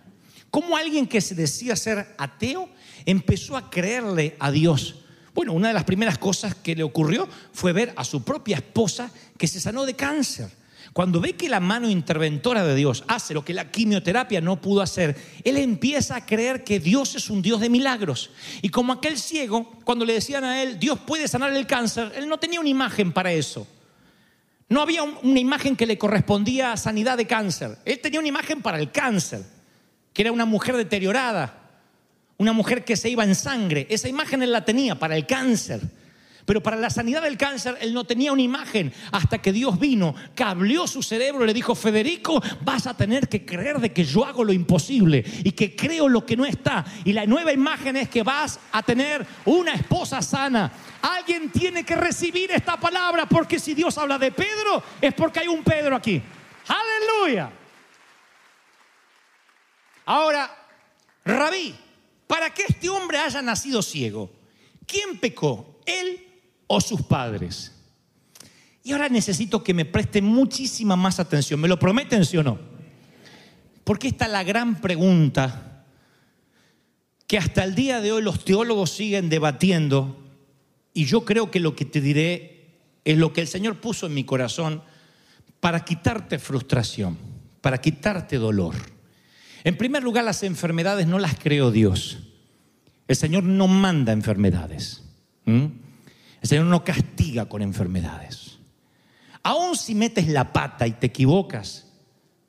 ¿Cómo 0.50 0.76
alguien 0.76 1.06
que 1.06 1.20
se 1.20 1.34
decía 1.34 1.76
ser 1.76 2.14
ateo 2.18 2.68
empezó 3.04 3.56
a 3.56 3.70
creerle 3.70 4.36
a 4.38 4.50
Dios? 4.50 4.96
Bueno, 5.34 5.52
una 5.52 5.68
de 5.68 5.74
las 5.74 5.84
primeras 5.84 6.18
cosas 6.18 6.54
que 6.54 6.74
le 6.74 6.82
ocurrió 6.82 7.28
fue 7.52 7.72
ver 7.72 7.92
a 7.96 8.04
su 8.04 8.24
propia 8.24 8.56
esposa 8.56 9.10
que 9.36 9.46
se 9.46 9.60
sanó 9.60 9.84
de 9.84 9.94
cáncer. 9.94 10.50
Cuando 10.92 11.20
ve 11.20 11.34
que 11.34 11.48
la 11.48 11.60
mano 11.60 11.88
interventora 11.88 12.64
de 12.64 12.74
Dios 12.74 13.04
hace 13.08 13.34
lo 13.34 13.44
que 13.44 13.54
la 13.54 13.70
quimioterapia 13.70 14.40
no 14.40 14.60
pudo 14.60 14.80
hacer, 14.80 15.16
él 15.44 15.56
empieza 15.58 16.16
a 16.16 16.26
creer 16.26 16.64
que 16.64 16.80
Dios 16.80 17.14
es 17.14 17.30
un 17.30 17.42
Dios 17.42 17.60
de 17.60 17.68
milagros. 17.68 18.30
Y 18.62 18.70
como 18.70 18.92
aquel 18.92 19.18
ciego, 19.18 19.70
cuando 19.84 20.04
le 20.04 20.14
decían 20.14 20.44
a 20.44 20.62
él, 20.62 20.78
Dios 20.78 20.98
puede 21.00 21.28
sanar 21.28 21.52
el 21.52 21.66
cáncer, 21.66 22.12
él 22.16 22.28
no 22.28 22.38
tenía 22.38 22.60
una 22.60 22.68
imagen 22.68 23.12
para 23.12 23.32
eso. 23.32 23.66
No 24.68 24.82
había 24.82 25.02
un- 25.02 25.18
una 25.22 25.40
imagen 25.40 25.76
que 25.76 25.86
le 25.86 25.96
correspondía 25.98 26.72
a 26.72 26.76
sanidad 26.76 27.16
de 27.16 27.26
cáncer. 27.26 27.78
Él 27.84 28.00
tenía 28.00 28.20
una 28.20 28.28
imagen 28.28 28.60
para 28.60 28.78
el 28.78 28.90
cáncer, 28.90 29.42
que 30.12 30.22
era 30.22 30.32
una 30.32 30.44
mujer 30.44 30.76
deteriorada, 30.76 31.54
una 32.38 32.52
mujer 32.52 32.84
que 32.84 32.96
se 32.96 33.08
iba 33.08 33.24
en 33.24 33.34
sangre. 33.34 33.86
Esa 33.90 34.08
imagen 34.08 34.42
él 34.42 34.52
la 34.52 34.64
tenía 34.64 34.98
para 34.98 35.16
el 35.16 35.26
cáncer. 35.26 35.80
Pero 36.48 36.62
para 36.62 36.78
la 36.78 36.88
sanidad 36.88 37.20
del 37.20 37.36
cáncer 37.36 37.76
él 37.82 37.92
no 37.92 38.04
tenía 38.04 38.32
una 38.32 38.40
imagen 38.40 38.90
hasta 39.12 39.36
que 39.36 39.52
Dios 39.52 39.78
vino, 39.78 40.14
cableó 40.34 40.86
su 40.86 41.02
cerebro 41.02 41.44
y 41.44 41.46
le 41.46 41.52
dijo, 41.52 41.74
Federico, 41.74 42.42
vas 42.62 42.86
a 42.86 42.96
tener 42.96 43.28
que 43.28 43.44
creer 43.44 43.80
de 43.80 43.92
que 43.92 44.02
yo 44.02 44.24
hago 44.24 44.42
lo 44.42 44.54
imposible 44.54 45.22
y 45.44 45.52
que 45.52 45.76
creo 45.76 46.08
lo 46.08 46.24
que 46.24 46.38
no 46.38 46.46
está. 46.46 46.86
Y 47.04 47.12
la 47.12 47.26
nueva 47.26 47.52
imagen 47.52 47.98
es 47.98 48.08
que 48.08 48.22
vas 48.22 48.58
a 48.72 48.82
tener 48.82 49.26
una 49.44 49.74
esposa 49.74 50.22
sana. 50.22 50.72
Alguien 51.02 51.50
tiene 51.50 51.84
que 51.84 51.96
recibir 51.96 52.50
esta 52.50 52.80
palabra 52.80 53.26
porque 53.26 53.58
si 53.58 53.74
Dios 53.74 53.98
habla 53.98 54.16
de 54.18 54.32
Pedro 54.32 54.82
es 55.02 55.12
porque 55.12 55.40
hay 55.40 55.48
un 55.48 55.62
Pedro 55.62 55.96
aquí. 55.96 56.22
Aleluya. 56.66 57.50
Ahora, 60.06 60.50
Rabí, 61.26 61.74
para 62.26 62.48
que 62.54 62.62
este 62.68 62.88
hombre 62.88 63.18
haya 63.18 63.42
nacido 63.42 63.82
ciego, 63.82 64.30
¿quién 64.86 65.18
pecó? 65.18 65.78
¿Él 65.84 66.24
o 66.68 66.80
sus 66.80 67.02
padres? 67.02 67.72
Y 68.84 68.92
ahora 68.92 69.08
necesito 69.08 69.64
que 69.64 69.74
me 69.74 69.84
presten 69.84 70.24
muchísima 70.24 70.94
más 70.94 71.18
atención. 71.18 71.60
¿Me 71.60 71.68
lo 71.68 71.78
prometen, 71.78 72.24
sí 72.24 72.36
o 72.36 72.44
no? 72.44 72.58
Porque 73.84 74.08
esta 74.08 74.26
es 74.26 74.30
la 74.30 74.44
gran 74.44 74.80
pregunta 74.80 75.84
que 77.26 77.36
hasta 77.36 77.64
el 77.64 77.74
día 77.74 78.00
de 78.00 78.12
hoy 78.12 78.22
los 78.22 78.44
teólogos 78.44 78.90
siguen 78.90 79.28
debatiendo 79.28 80.24
y 80.94 81.04
yo 81.04 81.24
creo 81.24 81.50
que 81.50 81.60
lo 81.60 81.76
que 81.76 81.84
te 81.84 82.00
diré 82.00 82.78
es 83.04 83.18
lo 83.18 83.32
que 83.32 83.40
el 83.40 83.48
Señor 83.48 83.80
puso 83.80 84.06
en 84.06 84.14
mi 84.14 84.24
corazón 84.24 84.82
para 85.60 85.84
quitarte 85.84 86.38
frustración, 86.38 87.18
para 87.60 87.80
quitarte 87.80 88.36
dolor. 88.36 88.74
En 89.64 89.76
primer 89.76 90.02
lugar, 90.02 90.24
las 90.24 90.42
enfermedades 90.42 91.06
no 91.06 91.18
las 91.18 91.38
creó 91.38 91.70
Dios. 91.70 92.18
El 93.06 93.16
Señor 93.16 93.44
no 93.44 93.68
manda 93.68 94.12
enfermedades. 94.12 95.02
El 96.48 96.56
Señor 96.56 96.66
no 96.68 96.82
castiga 96.82 97.44
con 97.44 97.60
enfermedades. 97.60 98.58
aun 99.42 99.76
si 99.76 99.94
metes 99.94 100.28
la 100.28 100.50
pata 100.50 100.86
y 100.86 100.92
te 100.92 101.08
equivocas, 101.08 101.92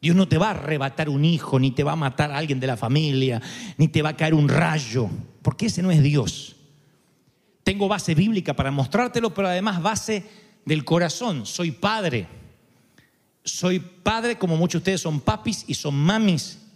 Dios 0.01 0.15
no 0.15 0.25
te 0.25 0.37
va 0.37 0.47
a 0.47 0.51
arrebatar 0.51 1.09
un 1.09 1.25
hijo, 1.25 1.59
ni 1.59 1.71
te 1.71 1.83
va 1.83 1.91
a 1.91 1.97
matar 1.97 2.31
a 2.31 2.37
alguien 2.37 2.61
de 2.61 2.67
la 2.67 2.77
familia, 2.77 3.41
ni 3.75 3.89
te 3.89 4.01
va 4.01 4.11
a 4.11 4.15
caer 4.15 4.35
un 4.35 4.47
rayo, 4.47 5.09
porque 5.41 5.65
ese 5.65 5.83
no 5.83 5.91
es 5.91 6.01
Dios. 6.01 6.55
Tengo 7.65 7.89
base 7.89 8.15
bíblica 8.15 8.53
para 8.53 8.71
mostrártelo, 8.71 9.33
pero 9.33 9.49
además 9.49 9.81
base 9.81 10.23
del 10.63 10.85
corazón. 10.85 11.45
Soy 11.45 11.71
padre. 11.71 12.25
Soy 13.43 13.81
padre 13.81 14.37
como 14.37 14.55
muchos 14.55 14.79
de 14.79 14.83
ustedes 14.93 15.01
son 15.01 15.19
papis 15.19 15.65
y 15.67 15.73
son 15.73 15.95
mamis. 15.95 16.68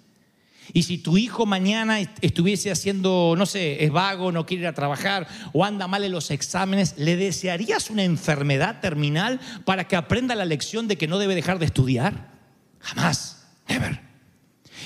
Y 0.72 0.84
si 0.84 0.98
tu 0.98 1.18
hijo 1.18 1.46
mañana 1.46 2.00
estuviese 2.22 2.72
haciendo, 2.72 3.36
no 3.38 3.46
sé, 3.46 3.84
es 3.84 3.92
vago, 3.92 4.32
no 4.32 4.46
quiere 4.46 4.64
ir 4.64 4.68
a 4.68 4.74
trabajar 4.74 5.28
o 5.52 5.66
anda 5.66 5.88
mal 5.88 6.04
en 6.04 6.12
los 6.12 6.32
exámenes, 6.32 6.96
¿le 6.98 7.18
desearías 7.18 7.90
una 7.90 8.04
enfermedad 8.04 8.80
terminal 8.80 9.42
para 9.66 9.88
que 9.88 9.96
aprenda 9.96 10.36
la 10.36 10.46
lección 10.46 10.88
de 10.88 10.98
que 10.98 11.08
no 11.08 11.20
debe 11.20 11.36
dejar 11.36 11.60
de 11.60 11.66
estudiar? 11.66 12.32
Jamás, 12.80 13.46
never. 13.68 14.14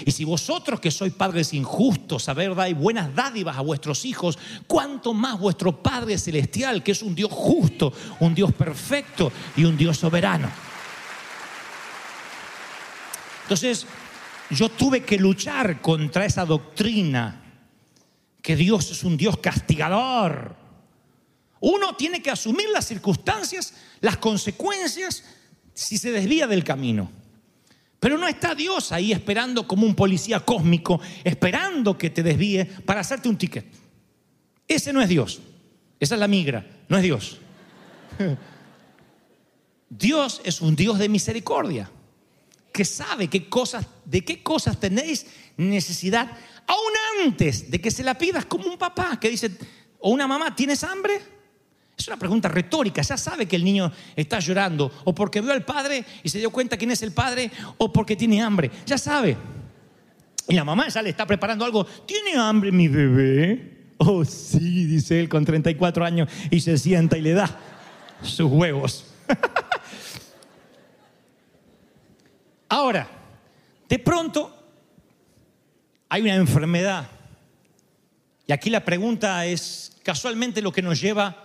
Y 0.05 0.11
si 0.11 0.25
vosotros 0.25 0.79
que 0.79 0.91
sois 0.91 1.13
padres 1.13 1.53
injustos, 1.53 2.23
saber 2.23 2.53
dar 2.53 2.73
buenas 2.75 3.13
dádivas 3.15 3.57
a 3.57 3.61
vuestros 3.61 4.05
hijos, 4.05 4.37
cuánto 4.67 5.13
más 5.13 5.39
vuestro 5.39 5.81
Padre 5.81 6.17
Celestial, 6.17 6.83
que 6.83 6.91
es 6.91 7.01
un 7.01 7.15
Dios 7.15 7.31
justo, 7.31 7.93
un 8.19 8.35
Dios 8.35 8.53
perfecto 8.53 9.31
y 9.55 9.65
un 9.65 9.77
Dios 9.77 9.97
soberano. 9.97 10.49
Entonces, 13.43 13.87
yo 14.49 14.69
tuve 14.69 15.03
que 15.03 15.17
luchar 15.17 15.81
contra 15.81 16.25
esa 16.25 16.45
doctrina 16.45 17.43
que 18.41 18.55
Dios 18.55 18.91
es 18.91 19.03
un 19.03 19.17
Dios 19.17 19.37
castigador. 19.37 20.55
Uno 21.59 21.95
tiene 21.95 22.21
que 22.21 22.31
asumir 22.31 22.69
las 22.69 22.85
circunstancias, 22.85 23.73
las 23.99 24.17
consecuencias, 24.17 25.23
si 25.73 25.97
se 25.97 26.11
desvía 26.11 26.47
del 26.47 26.63
camino. 26.63 27.11
Pero 27.99 28.17
no 28.17 28.27
está 28.27 28.53
Dios 28.53 28.91
ahí 28.91 29.11
esperando 29.11 29.67
como 29.67 29.85
un 29.85 29.95
policía 29.95 30.39
cósmico, 30.39 31.01
esperando 31.23 31.97
que 31.97 32.09
te 32.09 32.23
desvíe 32.23 32.65
para 32.65 33.01
hacerte 33.01 33.27
un 33.27 33.37
ticket. 33.37 33.65
Ese 34.67 34.93
no 34.93 35.01
es 35.01 35.09
Dios. 35.09 35.41
Esa 35.99 36.15
es 36.15 36.19
la 36.19 36.27
migra, 36.27 36.65
no 36.89 36.97
es 36.97 37.03
Dios. 37.03 37.39
Dios 39.89 40.41
es 40.43 40.61
un 40.61 40.75
Dios 40.75 40.99
de 40.99 41.09
misericordia, 41.09 41.89
que 42.77 42.85
sabe 42.85 43.27
qué 43.27 43.49
cosas, 43.49 43.87
de 44.05 44.23
qué 44.23 44.43
cosas 44.43 44.79
tenéis 44.79 45.25
necesidad, 45.57 46.29
aún 46.67 47.25
antes 47.25 47.71
de 47.71 47.81
que 47.81 47.89
se 47.89 48.03
la 48.03 48.15
pidas, 48.15 48.45
como 48.45 48.67
un 48.67 48.77
papá 48.77 49.19
que 49.19 49.31
dice, 49.31 49.49
o 49.97 50.11
una 50.11 50.27
mamá, 50.27 50.55
¿tienes 50.55 50.83
hambre? 50.83 51.19
Es 51.97 52.07
una 52.07 52.17
pregunta 52.17 52.47
retórica, 52.47 53.01
ya 53.01 53.17
sabe 53.17 53.47
que 53.47 53.55
el 53.55 53.63
niño 53.63 53.91
está 54.15 54.37
llorando, 54.37 54.91
o 55.05 55.15
porque 55.15 55.41
vio 55.41 55.53
al 55.53 55.65
padre 55.65 56.05
y 56.21 56.29
se 56.29 56.37
dio 56.37 56.51
cuenta 56.51 56.77
quién 56.77 56.91
es 56.91 57.01
el 57.01 57.13
padre, 57.13 57.49
o 57.79 57.91
porque 57.91 58.15
tiene 58.15 58.43
hambre, 58.43 58.69
ya 58.85 58.99
sabe. 58.99 59.35
Y 60.47 60.53
la 60.53 60.63
mamá 60.63 60.87
ya 60.87 61.01
le 61.01 61.09
está 61.09 61.25
preparando 61.25 61.65
algo, 61.65 61.83
¿tiene 61.83 62.37
hambre 62.37 62.71
mi 62.71 62.87
bebé? 62.87 63.95
Oh, 63.97 64.23
sí, 64.23 64.85
dice 64.85 65.19
él 65.19 65.29
con 65.29 65.43
34 65.43 66.05
años 66.05 66.29
y 66.51 66.59
se 66.59 66.77
sienta 66.77 67.17
y 67.17 67.21
le 67.21 67.33
da 67.33 67.59
sus 68.21 68.51
huevos. 68.51 69.15
Ahora, 72.69 73.09
de 73.87 73.99
pronto 73.99 74.53
hay 76.09 76.21
una 76.21 76.35
enfermedad. 76.35 77.09
Y 78.45 78.53
aquí 78.53 78.69
la 78.69 78.83
pregunta 78.83 79.45
es 79.45 79.97
casualmente 80.03 80.61
lo 80.61 80.71
que 80.71 80.81
nos 80.81 80.99
lleva 81.01 81.43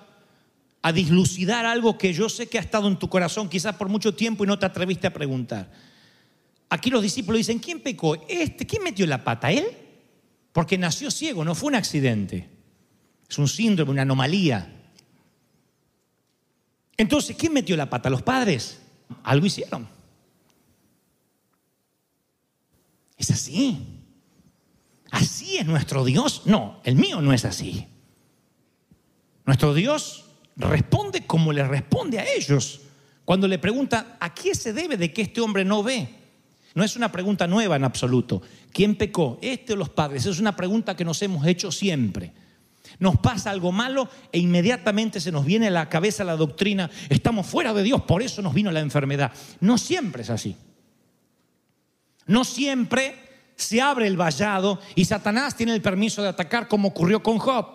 a 0.83 0.93
dislucidar 0.93 1.65
algo 1.65 1.97
que 1.97 2.13
yo 2.13 2.29
sé 2.29 2.49
que 2.49 2.59
ha 2.59 2.61
estado 2.61 2.89
en 2.89 2.99
tu 2.99 3.09
corazón 3.09 3.49
quizás 3.49 3.77
por 3.77 3.89
mucho 3.89 4.15
tiempo 4.15 4.45
y 4.45 4.47
no 4.47 4.59
te 4.59 4.67
atreviste 4.67 5.07
a 5.07 5.13
preguntar. 5.13 5.71
Aquí 6.69 6.91
los 6.91 7.03
discípulos 7.03 7.39
dicen, 7.39 7.59
¿quién 7.59 7.81
pecó? 7.81 8.17
Este, 8.29 8.67
¿quién 8.67 8.83
metió 8.83 9.07
la 9.07 9.23
pata? 9.23 9.53
¿Él? 9.53 9.67
Porque 10.53 10.79
nació 10.79 11.11
ciego, 11.11 11.45
no 11.45 11.55
fue 11.55 11.69
un 11.69 11.77
accidente. 11.77 12.49
Es 13.29 13.39
un 13.39 13.49
síndrome, 13.49 13.93
una 13.93 14.03
anomalía. 14.03 14.71
Entonces, 16.97 17.37
¿quién 17.37 17.53
metió 17.53 17.77
la 17.77 17.89
pata? 17.89 18.11
¿Los 18.11 18.23
padres? 18.23 18.81
Algo 19.23 19.47
hicieron. 19.47 19.89
Es 23.23 23.31
así. 23.31 23.79
¿Así 25.13 25.57
es 25.57 25.65
nuestro 25.65 26.05
Dios? 26.05 26.43
No, 26.45 26.81
el 26.83 26.97
mío 26.97 27.21
no 27.21 27.33
es 27.33 27.45
así. 27.45 27.87
Nuestro 29.47 29.75
Dios 29.75 30.25
responde 30.57 31.25
como 31.25 31.53
le 31.53 31.63
responde 31.63 32.19
a 32.19 32.25
ellos. 32.25 32.81
Cuando 33.25 33.47
le 33.47 33.61
pregunta, 33.61 34.17
¿a 34.19 34.35
qué 34.35 34.57
se 34.57 34.73
debe 34.73 34.97
de 34.97 35.13
que 35.13 35.23
este 35.23 35.41
hombre 35.41 35.65
no 35.65 35.85
ve? 35.85 36.09
No 36.75 36.83
es 36.83 36.97
una 36.97 37.13
pregunta 37.13 37.47
nueva 37.47 37.77
en 37.77 37.85
absoluto. 37.85 38.43
¿Quién 38.73 38.97
pecó? 38.97 39.39
¿Este 39.41 39.75
o 39.75 39.77
los 39.77 39.91
padres? 39.91 40.27
Es 40.27 40.41
una 40.41 40.57
pregunta 40.57 40.97
que 40.97 41.05
nos 41.05 41.23
hemos 41.23 41.47
hecho 41.47 41.71
siempre. 41.71 42.33
Nos 42.99 43.19
pasa 43.19 43.53
algo 43.53 43.71
malo 43.71 44.09
e 44.33 44.41
inmediatamente 44.41 45.21
se 45.21 45.31
nos 45.31 45.45
viene 45.45 45.69
a 45.69 45.71
la 45.71 45.89
cabeza 45.89 46.25
la 46.25 46.35
doctrina, 46.35 46.91
estamos 47.09 47.47
fuera 47.47 47.73
de 47.73 47.85
Dios, 47.85 48.03
por 48.03 48.21
eso 48.21 48.43
nos 48.43 48.53
vino 48.53 48.73
la 48.73 48.81
enfermedad. 48.81 49.31
No 49.61 49.79
siempre 49.79 50.23
es 50.23 50.31
así. 50.31 50.57
No 52.27 52.45
siempre 52.45 53.17
se 53.57 53.81
abre 53.81 54.07
el 54.07 54.17
vallado 54.17 54.81
y 54.95 55.05
Satanás 55.05 55.57
tiene 55.57 55.75
el 55.75 55.83
permiso 55.83 56.23
de 56.23 56.29
atacar 56.29 56.69
como 56.69 56.89
ocurrió 56.89 57.23
con 57.23 57.39
Job. 57.39 57.67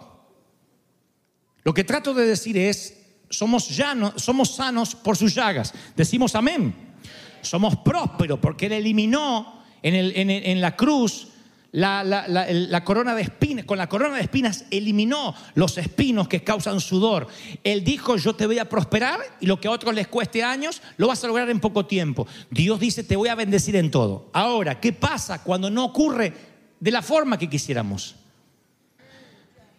Lo 1.63 1.73
que 1.73 1.83
trato 1.83 2.13
de 2.13 2.25
decir 2.25 2.57
es, 2.57 2.97
somos, 3.29 3.67
somos 4.15 4.55
sanos 4.55 4.95
por 4.95 5.17
sus 5.17 5.35
llagas. 5.35 5.73
Decimos 5.95 6.35
amén. 6.35 6.95
Somos 7.41 7.75
prósperos 7.77 8.39
porque 8.39 8.67
Él 8.67 8.73
eliminó 8.73 9.63
en, 9.81 9.95
el, 9.95 10.13
en 10.15 10.61
la 10.61 10.75
cruz 10.75 11.29
la, 11.77 12.83
corona 12.83 13.13
de 13.13 13.21
espinas, 13.21 13.65
con 13.65 13.77
la 13.77 13.87
corona 13.87 14.15
de 14.15 14.23
espinas 14.23 14.65
eliminó 14.71 15.35
los 15.53 15.77
espinos 15.77 16.27
que 16.27 16.43
causan 16.43 16.79
sudor. 16.79 17.27
Él 17.63 17.83
dijo, 17.83 18.17
yo 18.17 18.35
te 18.35 18.47
voy 18.47 18.57
a 18.57 18.67
prosperar 18.67 19.19
y 19.39 19.45
lo 19.45 19.61
que 19.61 19.67
a 19.67 19.71
otros 19.71 19.93
les 19.93 20.07
cueste 20.07 20.43
años, 20.43 20.81
lo 20.97 21.07
vas 21.07 21.23
a 21.23 21.27
lograr 21.27 21.49
en 21.51 21.59
poco 21.59 21.85
tiempo. 21.85 22.25
Dios 22.49 22.79
dice, 22.79 23.03
te 23.03 23.15
voy 23.15 23.29
a 23.29 23.35
bendecir 23.35 23.75
en 23.75 23.91
todo. 23.91 24.31
Ahora, 24.33 24.79
¿qué 24.79 24.91
pasa 24.91 25.43
cuando 25.43 25.69
no 25.69 25.85
ocurre 25.85 26.33
de 26.79 26.91
la 26.91 27.03
forma 27.03 27.37
que 27.37 27.47
quisiéramos? 27.47 28.15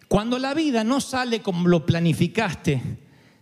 Cuando 0.07 0.39
la 0.39 0.53
vida 0.53 0.85
no 0.85 1.01
sale 1.01 1.41
como 1.41 1.67
lo 1.67 1.85
planificaste, 1.85 2.81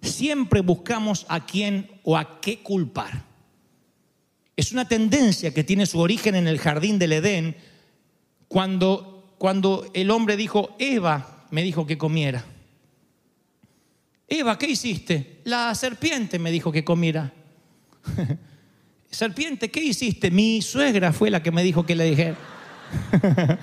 siempre 0.02 0.62
buscamos 0.62 1.28
a 1.30 1.46
quién 1.46 1.92
o 2.04 2.18
a 2.18 2.42
qué 2.42 2.64
culpar. 2.64 3.24
Es 4.56 4.72
una 4.72 4.88
tendencia 4.88 5.54
que 5.54 5.64
tiene 5.64 5.86
su 5.86 6.00
origen 6.00 6.34
en 6.34 6.48
el 6.48 6.58
jardín 6.58 6.98
del 6.98 7.14
Edén, 7.14 7.56
cuando, 8.48 9.36
cuando 9.38 9.89
el 9.94 10.12
hombre 10.12 10.38
dijo, 10.38 10.75
Eva 10.80 11.46
me 11.51 11.63
dijo 11.63 11.86
que 11.86 11.98
comiera. 11.98 12.44
Eva, 14.27 14.58
¿qué 14.58 14.68
hiciste? 14.68 15.42
La 15.46 15.74
serpiente 15.75 16.39
me 16.39 16.51
dijo 16.51 16.72
que 16.72 16.84
comiera. 16.84 17.32
serpiente, 19.10 19.72
¿qué 19.72 19.82
hiciste? 19.82 20.32
Mi 20.32 20.62
suegra 20.62 21.13
fue 21.13 21.30
la 21.30 21.42
que 21.42 21.51
me 21.51 21.63
dijo 21.63 21.86
que 21.86 21.96
le 21.96 22.06
dijera. 22.06 22.38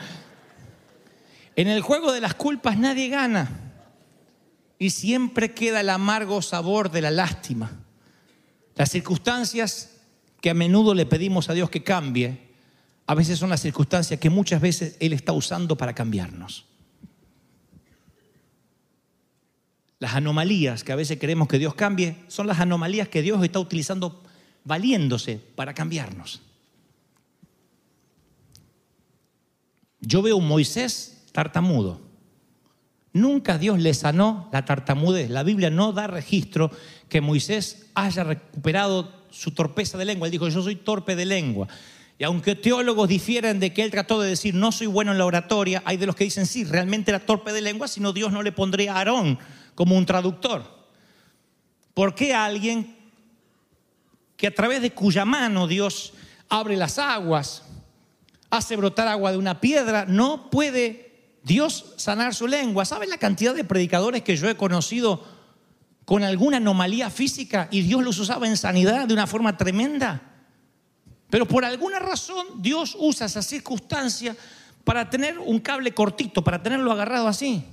En 1.57 1.69
el 1.69 1.83
juego 1.83 2.13
de 2.13 2.21
las 2.21 2.35
culpas 2.35 2.79
nadie 2.79 3.09
gana 3.09 3.49
y 4.79 4.91
siempre 4.91 5.55
queda 5.55 5.81
el 5.81 5.91
amargo 5.91 6.43
sabor 6.43 6.91
de 6.91 7.01
la 7.01 7.11
lástima. 7.11 7.71
Las 8.75 8.91
circunstancias 8.91 10.01
que 10.41 10.51
a 10.51 10.55
menudo 10.55 10.95
le 10.95 11.07
pedimos 11.07 11.49
a 11.49 11.55
Dios 11.55 11.71
que 11.71 11.85
cambie, 11.85 12.54
a 13.07 13.15
veces 13.15 13.39
son 13.39 13.51
las 13.51 13.61
circunstancias 13.61 14.19
que 14.19 14.31
muchas 14.31 14.61
veces 14.61 14.97
Él 15.01 15.13
está 15.13 15.33
usando 15.33 15.77
para 15.77 15.95
cambiarnos. 15.95 16.65
Las 19.99 20.15
anomalías 20.15 20.85
que 20.85 20.93
a 20.93 20.97
veces 20.97 21.19
queremos 21.19 21.49
que 21.49 21.59
Dios 21.59 21.75
cambie 21.75 22.17
son 22.29 22.47
las 22.47 22.61
anomalías 22.61 23.09
que 23.09 23.23
Dios 23.23 23.43
está 23.43 23.59
utilizando 23.59 24.23
valiéndose 24.65 25.39
para 25.55 25.75
cambiarnos. 25.75 26.43
Yo 30.01 30.23
veo 30.23 30.37
un 30.37 30.49
Moisés 30.49 31.25
tartamudo. 31.33 32.01
Nunca 33.13 33.59
Dios 33.59 33.79
le 33.79 33.95
sanó 33.95 34.49
la 34.53 34.65
tartamudez. 34.65 35.31
La 35.31 35.43
Biblia 35.43 35.71
no 35.71 35.93
da 35.93 36.07
registro 36.07 36.71
que 37.09 37.21
Moisés 37.21 37.87
haya 37.95 38.25
recuperado 38.25 39.25
su 39.31 39.53
torpeza 39.53 39.97
de 39.97 40.05
lengua. 40.05 40.27
Él 40.27 40.33
dijo, 40.33 40.49
yo 40.49 40.63
soy 40.63 40.77
torpe 40.77 41.17
de 41.17 41.25
lengua. 41.25 41.69
Y 42.19 42.25
aunque 42.25 42.55
teólogos 42.55 43.09
difieren 43.09 43.59
de 43.59 43.73
que 43.73 43.83
él 43.83 43.91
trató 43.91 44.21
de 44.21 44.29
decir, 44.29 44.55
no 44.55 44.71
soy 44.71 44.87
bueno 44.87 45.13
en 45.13 45.19
la 45.19 45.27
oratoria, 45.27 45.83
hay 45.85 45.97
de 45.97 46.07
los 46.07 46.15
que 46.15 46.25
dicen, 46.25 46.47
sí, 46.47 46.65
realmente 46.65 47.11
era 47.11 47.19
torpe 47.19 47.53
de 47.53 47.61
lengua, 47.61 47.89
sino 47.89 48.13
Dios 48.13 48.33
no 48.33 48.43
le 48.43 48.53
pondría 48.53 48.95
a 48.95 48.99
Aarón 48.99 49.39
como 49.75 49.97
un 49.97 50.07
traductor. 50.07 50.65
¿Por 51.93 52.15
qué 52.15 52.33
alguien 52.35 52.97
que 54.37 54.47
a 54.47 54.55
través 54.55 54.83
de 54.83 54.93
cuya 54.93 55.25
mano 55.25 55.67
Dios 55.67 56.13
abre 56.49 56.77
las 56.77 56.99
aguas, 56.99 57.63
hace 58.51 58.77
brotar 58.77 59.09
agua 59.09 59.33
de 59.33 59.39
una 59.39 59.61
piedra, 59.61 60.05
no 60.07 60.51
puede 60.51 61.05
Dios 61.43 61.95
sanar 61.97 62.35
su 62.35 62.47
lengua. 62.47 62.85
¿Saben 62.85 63.11
la 63.11 63.19
cantidad 63.19 63.55
de 63.55 63.65
predicadores 63.65 64.23
que 64.23 64.37
yo 64.37 64.49
he 64.49 64.57
conocido 64.57 65.25
con 66.05 66.23
alguna 66.23 66.59
anomalía 66.59 67.11
física 67.11 67.69
y 67.71 67.83
Dios 67.83 68.03
los 68.03 68.19
usaba 68.19 68.47
en 68.47 68.57
sanidad 68.57 69.09
de 69.09 69.15
una 69.15 69.27
forma 69.27 69.57
tremenda. 69.57 70.34
Pero 71.35 71.49
por 71.49 71.65
alguna 71.65 71.99
razón 71.99 72.47
Dios 72.63 72.97
usa 72.97 73.27
esa 73.27 73.43
circunstancia 73.43 74.37
para 74.85 75.11
tener 75.11 75.37
un 75.37 75.59
cable 75.59 75.91
cortito, 75.91 76.45
para 76.45 76.63
tenerlo 76.63 76.93
agarrado 76.93 77.27
así. 77.27 77.65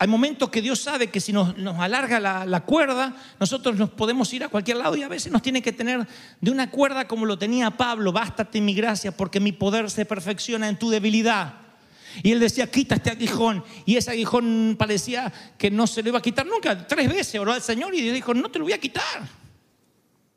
Hay 0.00 0.08
momentos 0.08 0.50
que 0.50 0.60
Dios 0.60 0.80
sabe 0.80 1.06
que 1.06 1.20
si 1.20 1.32
nos, 1.32 1.56
nos 1.58 1.78
alarga 1.78 2.18
la, 2.18 2.60
cuerda, 2.64 3.14
nosotros 3.38 3.76
nos 3.76 3.90
podemos 3.90 4.32
ir 4.32 4.42
a 4.42 4.48
cualquier 4.48 4.78
lado 4.78 4.96
y 4.96 5.04
a 5.04 5.08
veces 5.08 5.30
nos 5.30 5.42
tiene 5.42 5.62
que 5.62 5.70
tener 5.70 6.08
de 6.40 6.50
una 6.50 6.72
cuerda 6.72 7.06
como 7.06 7.24
lo 7.24 7.38
tenía 7.38 7.70
Pablo, 7.70 8.10
bástate 8.10 8.60
mi 8.60 8.74
gracia 8.74 9.16
porque 9.16 9.38
mi 9.38 9.52
poder 9.52 9.88
se 9.92 10.06
perfecciona 10.06 10.68
en 10.68 10.76
tu 10.76 10.90
debilidad. 10.90 11.54
Y 12.24 12.32
él 12.32 12.40
decía, 12.40 12.68
quita 12.68 12.96
este 12.96 13.10
aguijón. 13.10 13.62
Y 13.84 13.94
ese 13.94 14.10
aguijón 14.10 14.74
parecía 14.76 15.32
que 15.56 15.70
no 15.70 15.86
se 15.86 16.02
lo 16.02 16.08
iba 16.08 16.18
a 16.18 16.22
quitar 16.22 16.46
nunca. 16.46 16.84
Tres 16.84 17.08
veces 17.08 17.40
oró 17.40 17.52
al 17.52 17.62
Señor 17.62 17.94
y 17.94 18.00
dijo, 18.10 18.34
no 18.34 18.50
te 18.50 18.58
lo 18.58 18.64
voy 18.64 18.72
a 18.72 18.80
quitar. 18.80 19.45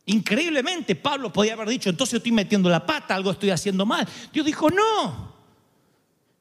Increíblemente, 0.10 0.96
Pablo 0.96 1.32
podía 1.32 1.54
haber 1.54 1.70
dicho, 1.70 1.88
entonces 1.88 2.16
estoy 2.16 2.32
metiendo 2.32 2.68
la 2.68 2.84
pata, 2.84 3.14
algo 3.14 3.30
estoy 3.30 3.52
haciendo 3.52 3.86
mal. 3.86 4.08
Dios 4.34 4.44
dijo, 4.44 4.68
no. 4.72 5.36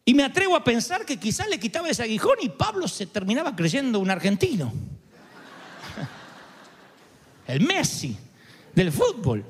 Y 0.07 0.15
me 0.15 0.25
atrevo 0.25 0.57
a 0.57 0.65
pensar 0.65 1.05
que 1.05 1.19
quizás 1.19 1.51
le 1.51 1.61
quitaba 1.61 1.91
ese 1.91 2.03
aguijón 2.03 2.37
y 2.41 2.49
Pablo 2.49 2.89
se 2.89 3.07
terminaba 3.07 3.55
creyendo 3.55 4.01
un 4.01 4.09
argentino. 4.09 4.73
El 7.47 7.61
Messi 7.61 8.17
del 8.75 8.91
fútbol. 8.91 9.45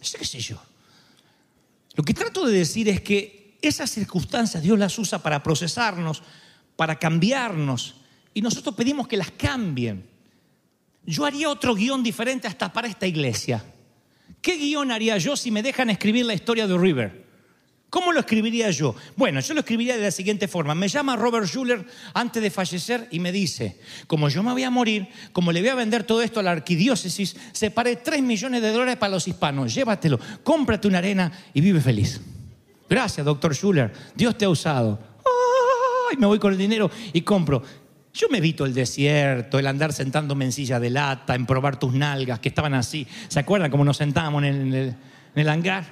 ¿Qué 0.00 0.24
sé 0.24 0.38
yo? 0.38 0.62
Lo 1.94 2.04
que 2.04 2.14
trato 2.14 2.46
de 2.46 2.56
decir 2.56 2.88
es 2.88 3.00
que 3.00 3.58
esas 3.60 3.90
circunstancias 3.90 4.62
Dios 4.62 4.78
las 4.78 4.96
usa 5.00 5.20
para 5.20 5.42
procesarnos, 5.42 6.22
para 6.76 6.96
cambiarnos. 6.96 7.96
Y 8.34 8.40
nosotros 8.40 8.76
pedimos 8.76 9.08
que 9.08 9.16
las 9.16 9.32
cambien. 9.32 10.15
Yo 11.06 11.24
haría 11.24 11.48
otro 11.48 11.74
guion 11.74 12.02
diferente 12.02 12.48
hasta 12.48 12.72
para 12.72 12.88
esta 12.88 13.06
iglesia. 13.06 13.64
¿Qué 14.42 14.56
guion 14.56 14.90
haría 14.90 15.16
yo 15.18 15.36
si 15.36 15.50
me 15.50 15.62
dejan 15.62 15.90
escribir 15.90 16.26
la 16.26 16.34
historia 16.34 16.66
de 16.66 16.76
River? 16.76 17.26
¿Cómo 17.88 18.12
lo 18.12 18.20
escribiría 18.20 18.70
yo? 18.70 18.94
Bueno, 19.14 19.40
yo 19.40 19.54
lo 19.54 19.60
escribiría 19.60 19.96
de 19.96 20.02
la 20.02 20.10
siguiente 20.10 20.48
forma. 20.48 20.74
Me 20.74 20.88
llama 20.88 21.14
Robert 21.16 21.46
Schuller 21.46 21.86
antes 22.14 22.42
de 22.42 22.50
fallecer 22.50 23.08
y 23.12 23.20
me 23.20 23.30
dice, 23.30 23.80
como 24.06 24.28
yo 24.28 24.42
me 24.42 24.52
voy 24.52 24.64
a 24.64 24.70
morir, 24.70 25.08
como 25.32 25.52
le 25.52 25.60
voy 25.60 25.70
a 25.70 25.76
vender 25.76 26.02
todo 26.02 26.20
esto 26.20 26.40
a 26.40 26.42
la 26.42 26.50
arquidiócesis, 26.50 27.36
separé 27.52 27.96
3 27.96 28.22
millones 28.22 28.60
de 28.60 28.72
dólares 28.72 28.96
para 28.96 29.12
los 29.12 29.28
hispanos. 29.28 29.72
Llévatelo, 29.72 30.18
cómprate 30.42 30.88
una 30.88 30.98
arena 30.98 31.30
y 31.54 31.60
vive 31.60 31.80
feliz. 31.80 32.20
Gracias, 32.90 33.24
doctor 33.24 33.54
Schuller. 33.54 33.92
Dios 34.14 34.36
te 34.36 34.44
ha 34.44 34.48
usado. 34.48 34.98
¡Ay! 36.10 36.16
Me 36.18 36.26
voy 36.26 36.38
con 36.38 36.52
el 36.52 36.58
dinero 36.58 36.90
y 37.12 37.22
compro. 37.22 37.62
Yo 38.16 38.30
me 38.30 38.38
evito 38.38 38.64
el 38.64 38.72
desierto, 38.72 39.58
el 39.58 39.66
andar 39.66 39.92
sentándome 39.92 40.46
en 40.46 40.52
silla 40.52 40.80
de 40.80 40.88
lata, 40.88 41.34
en 41.34 41.44
probar 41.44 41.78
tus 41.78 41.92
nalgas, 41.92 42.40
que 42.40 42.48
estaban 42.48 42.72
así. 42.72 43.06
¿Se 43.28 43.38
acuerdan 43.38 43.70
cómo 43.70 43.84
nos 43.84 43.98
sentábamos 43.98 44.42
en 44.42 44.96
el, 45.34 45.48
hangar? 45.50 45.84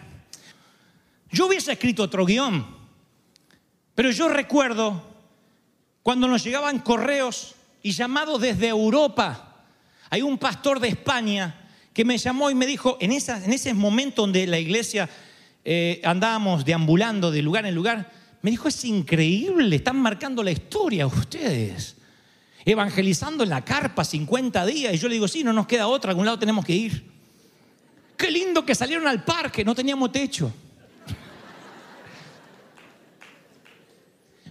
Yo 1.30 1.48
hubiese 1.48 1.72
escrito 1.72 2.02
otro 2.02 2.24
guion, 2.24 2.66
pero 3.94 4.10
yo 4.10 4.30
recuerdo 4.30 5.06
cuando 6.02 6.26
nos 6.26 6.42
llegaban 6.42 6.78
correos 6.78 7.56
y 7.82 7.90
llamados 7.90 8.40
desde 8.40 8.68
Europa. 8.68 9.66
Hay 10.08 10.22
un 10.22 10.38
pastor 10.38 10.80
de 10.80 10.88
España 10.88 11.68
que 11.92 12.06
me 12.06 12.16
llamó 12.16 12.50
y 12.50 12.54
me 12.54 12.64
dijo, 12.64 12.96
en, 13.00 13.12
en 13.12 13.52
ese 13.52 13.74
momento 13.74 14.22
donde 14.22 14.46
la 14.46 14.58
iglesia 14.58 15.10
eh, 15.62 16.00
andábamos 16.02 16.64
deambulando 16.64 17.30
de 17.30 17.42
lugar 17.42 17.66
en 17.66 17.74
lugar, 17.74 18.10
me 18.40 18.50
dijo, 18.50 18.66
es 18.68 18.82
increíble, 18.86 19.76
están 19.76 19.98
marcando 19.98 20.42
la 20.42 20.52
historia 20.52 21.06
ustedes. 21.06 21.96
Evangelizando 22.64 23.44
en 23.44 23.50
la 23.50 23.64
carpa 23.64 24.04
50 24.04 24.64
días. 24.66 24.94
Y 24.94 24.98
yo 24.98 25.08
le 25.08 25.14
digo, 25.14 25.28
sí, 25.28 25.44
no 25.44 25.52
nos 25.52 25.66
queda 25.66 25.86
otra, 25.86 26.10
algún 26.10 26.26
lado 26.26 26.38
tenemos 26.38 26.64
que 26.64 26.72
ir. 26.72 27.04
Qué 28.16 28.30
lindo 28.30 28.64
que 28.64 28.74
salieron 28.74 29.06
al 29.06 29.24
parque, 29.24 29.64
no 29.64 29.74
teníamos 29.74 30.12
techo. 30.12 30.52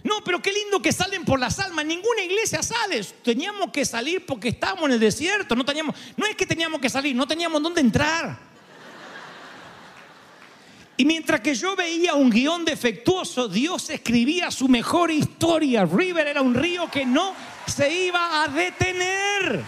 No, 0.04 0.22
pero 0.22 0.40
qué 0.42 0.52
lindo 0.52 0.82
que 0.82 0.92
salen 0.92 1.24
por 1.24 1.40
las 1.40 1.58
almas. 1.58 1.86
Ninguna 1.86 2.22
iglesia 2.22 2.62
sale. 2.62 3.02
Teníamos 3.22 3.70
que 3.72 3.86
salir 3.86 4.24
porque 4.26 4.48
estábamos 4.48 4.84
en 4.84 4.92
el 4.92 5.00
desierto. 5.00 5.56
No, 5.56 5.64
teníamos, 5.64 5.96
no 6.18 6.26
es 6.26 6.36
que 6.36 6.44
teníamos 6.44 6.78
que 6.78 6.90
salir, 6.90 7.16
no 7.16 7.26
teníamos 7.26 7.62
dónde 7.62 7.80
entrar. 7.80 8.38
Y 10.98 11.06
mientras 11.06 11.40
que 11.40 11.54
yo 11.54 11.74
veía 11.74 12.14
un 12.14 12.30
guion 12.30 12.66
defectuoso, 12.66 13.48
Dios 13.48 13.88
escribía 13.88 14.50
su 14.50 14.68
mejor 14.68 15.10
historia. 15.10 15.86
River 15.86 16.26
era 16.26 16.42
un 16.42 16.54
río 16.54 16.88
que 16.90 17.06
no 17.06 17.34
se 17.66 17.92
iba 17.92 18.42
a 18.42 18.48
detener. 18.48 19.64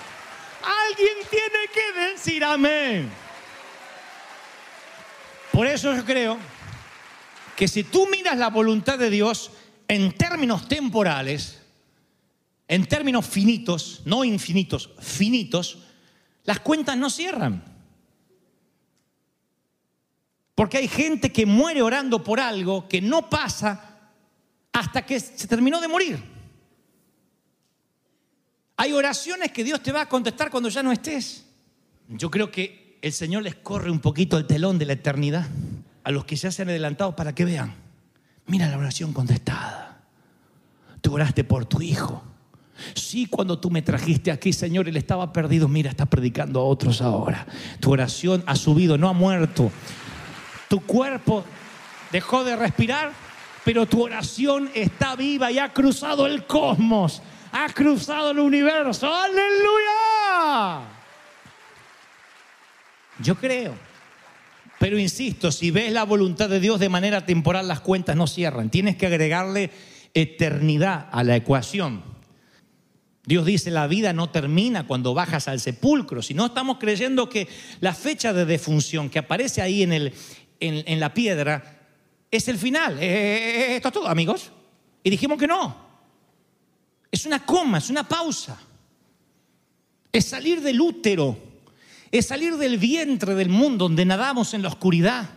Alguien 0.63 1.17
tiene 1.31 1.69
que 1.73 2.01
decir 2.01 2.45
amén. 2.45 3.11
Por 5.53 5.67
eso 5.67 5.95
yo 5.95 6.05
creo 6.05 6.39
que 7.57 7.69
si 7.69 7.85
tú 7.85 8.07
miras 8.11 8.37
la 8.37 8.51
voluntad 8.51 8.99
de 8.99 9.11
Dios, 9.11 9.51
en 9.89 10.13
términos 10.13 10.69
temporales, 10.69 11.63
en 12.69 12.87
términos 12.87 13.27
finitos, 13.27 14.03
no 14.05 14.25
infinitos, 14.25 14.91
finitos, 15.01 15.79
las 16.45 16.61
cuentas 16.61 16.97
no 16.97 17.09
cierran. 17.09 17.63
Porque 20.55 20.79
hay 20.79 20.89
gente 20.89 21.33
que 21.33 21.47
muere 21.47 21.83
orando 21.83 22.25
por 22.25 22.41
algo 22.41 22.89
que 22.89 23.01
no 23.01 23.31
pasa 23.31 24.11
hasta 24.73 25.07
que 25.07 25.21
se 25.21 25.47
terminó 25.47 25.81
de 25.81 25.89
morir. 25.89 26.36
Hay 28.77 28.93
oraciones 28.93 29.53
que 29.53 29.65
Dios 29.65 29.83
te 29.83 29.93
va 29.93 30.03
a 30.03 30.09
contestar 30.09 30.51
cuando 30.51 30.69
ya 30.69 30.83
no 30.83 30.93
estés. 30.93 31.45
Yo 32.09 32.31
creo 32.31 32.51
que 32.51 32.99
el 33.03 33.13
Señor 33.13 33.43
les 33.43 33.55
corre 33.55 33.91
un 33.91 34.01
poquito 34.01 34.37
el 34.37 34.47
telón 34.47 34.79
de 34.79 34.87
la 34.87 34.93
eternidad 34.95 35.47
a 36.05 36.11
los 36.11 36.25
que 36.25 36.37
ya 36.37 36.51
se 36.51 36.63
han 36.63 36.69
adelantado 36.69 37.17
para 37.17 37.35
que 37.35 37.45
vean. 37.45 37.75
Mira 38.47 38.69
la 38.69 38.79
oración 38.79 39.13
contestada. 39.13 40.03
Tú 41.01 41.15
oraste 41.15 41.43
por 41.45 41.65
tu 41.65 41.83
hijo. 41.83 42.23
Sí, 42.95 43.27
cuando 43.27 43.59
tú 43.59 43.71
me 43.71 43.83
trajiste 43.83 44.31
aquí, 44.31 44.53
Señor, 44.53 44.89
él 44.89 44.97
estaba 44.97 45.33
perdido. 45.33 45.69
Mira, 45.69 45.91
está 45.91 46.07
predicando 46.07 46.61
a 46.61 46.65
otros 46.65 47.01
ahora. 47.01 47.47
Tu 47.81 47.91
oración 47.91 48.45
ha 48.47 48.55
subido, 48.55 48.99
no 48.99 49.09
ha 49.09 49.13
muerto. 49.13 49.71
Tu 50.69 50.81
cuerpo 50.81 51.45
dejó 52.13 52.45
de 52.45 52.57
respirar, 52.57 53.13
pero 53.65 53.87
tu 53.87 54.03
oración 54.03 54.71
está 54.75 55.17
viva 55.17 55.51
y 55.51 55.59
ha 55.59 55.73
cruzado 55.73 56.27
el 56.27 56.47
cosmos. 56.47 57.23
Ha 57.53 57.69
cruzado 57.73 58.31
el 58.31 58.39
universo. 58.39 59.13
Aleluya. 59.13 60.81
Yo 63.19 63.35
creo. 63.37 63.75
Pero 64.79 64.99
insisto, 64.99 65.51
si 65.51 65.71
ves 65.71 65.93
la 65.93 66.05
voluntad 66.05 66.49
de 66.49 66.61
Dios 66.61 66.79
de 66.79 66.89
manera 66.89 67.25
temporal, 67.25 67.67
las 67.67 67.81
cuentas 67.81 68.17
no 68.17 68.27
cierran. 68.27 68.71
Tienes 68.71 68.97
que 68.97 69.07
agregarle 69.07 69.71
eternidad 70.13 71.09
a 71.13 71.25
la 71.25 71.37
ecuación. 71.37 72.03
Dios 73.25 73.45
dice, 73.45 73.71
la 73.71 73.87
vida 73.87 74.13
no 74.13 74.31
termina 74.31 74.87
cuando 74.87 75.13
bajas 75.15 75.49
al 75.49 75.61
sepulcro, 75.61 76.23
si 76.23 76.33
no 76.33 76.47
estamos 76.47 76.79
creyendo 76.79 77.29
que 77.29 77.49
la 77.81 77.93
fecha 77.93 78.33
de 78.33 78.45
defunción 78.45 79.11
que 79.11 79.19
aparece 79.19 79.63
ahí 79.63 79.83
en, 79.83 79.93
el, 79.93 80.15
en, 80.61 81.01
la 81.01 81.13
piedra 81.13 81.89
es 82.31 82.47
el 82.47 82.57
final. 82.57 82.99
Eh, 83.01 83.77
esto 83.77 83.89
es 83.89 83.95
todo, 83.95 84.09
amigos. 84.09 84.53
Y 85.03 85.11
dijimos 85.11 85.39
que 85.39 85.49
no. 85.49 85.86
Es 87.11 87.27
una 87.27 87.45
coma, 87.45 87.79
es 87.79 87.91
una 87.91 88.07
pausa. 88.07 88.59
Es 90.13 90.27
salir 90.27 90.61
del 90.61 90.81
útero 90.81 91.47
es 92.11 92.27
salir 92.27 92.57
del 92.57 92.79
vientre 92.79 93.35
del 93.35 93.49
mundo 93.49 93.87
donde 93.87 94.05
nadamos 94.05 94.55
en 94.55 94.63
la 94.63 94.69
oscuridad. 94.69 95.29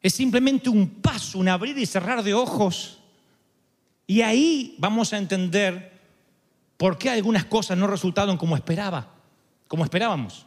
Es 0.00 0.14
simplemente 0.14 0.70
un 0.70 0.88
paso, 0.88 1.38
un 1.38 1.48
abrir 1.48 1.76
y 1.76 1.86
cerrar 1.86 2.22
de 2.22 2.34
ojos. 2.34 3.00
Y 4.06 4.22
ahí 4.22 4.74
vamos 4.78 5.12
a 5.12 5.18
entender 5.18 5.92
por 6.76 6.98
qué 6.98 7.10
algunas 7.10 7.44
cosas 7.44 7.76
no 7.76 7.86
resultaron 7.86 8.36
como 8.36 8.56
esperaba, 8.56 9.12
como 9.68 9.84
esperábamos. 9.84 10.46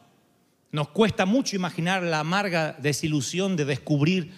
Nos 0.71 0.89
cuesta 0.89 1.25
mucho 1.25 1.55
imaginar 1.55 2.01
la 2.01 2.19
amarga 2.19 2.73
desilusión 2.73 3.55
de 3.55 3.65
descubrir 3.65 4.33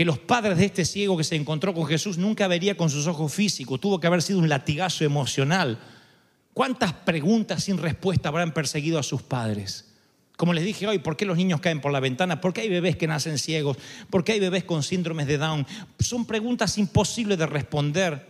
que 0.00 0.06
los 0.06 0.18
padres 0.18 0.56
de 0.56 0.64
este 0.64 0.86
ciego 0.86 1.14
que 1.14 1.24
se 1.24 1.36
encontró 1.36 1.74
con 1.74 1.84
Jesús 1.84 2.16
nunca 2.16 2.48
vería 2.48 2.74
con 2.74 2.88
sus 2.88 3.06
ojos 3.06 3.34
físicos, 3.34 3.78
tuvo 3.78 4.00
que 4.00 4.06
haber 4.06 4.22
sido 4.22 4.38
un 4.38 4.48
latigazo 4.48 5.04
emocional 5.04 5.78
¿Cuántas 6.52 6.92
preguntas 6.92 7.64
sin 7.64 7.78
respuesta 7.78 8.28
habrán 8.28 8.52
perseguido 8.52 8.98
a 8.98 9.02
sus 9.02 9.22
padres? 9.22 9.86
Como 10.36 10.52
les 10.52 10.64
dije 10.64 10.86
hoy, 10.86 10.98
¿por 10.98 11.16
qué 11.16 11.24
los 11.24 11.36
niños 11.36 11.60
caen 11.60 11.80
por 11.80 11.92
la 11.92 12.00
ventana? 12.00 12.40
¿Por 12.40 12.52
qué 12.52 12.62
hay 12.62 12.68
bebés 12.68 12.96
que 12.96 13.06
nacen 13.06 13.38
ciegos? 13.38 13.76
¿Por 14.08 14.24
qué 14.24 14.32
hay 14.32 14.40
bebés 14.40 14.64
con 14.64 14.82
síndromes 14.82 15.26
de 15.26 15.38
Down? 15.38 15.66
Son 15.98 16.24
preguntas 16.24 16.76
imposibles 16.78 17.38
de 17.38 17.46
responder. 17.46 18.26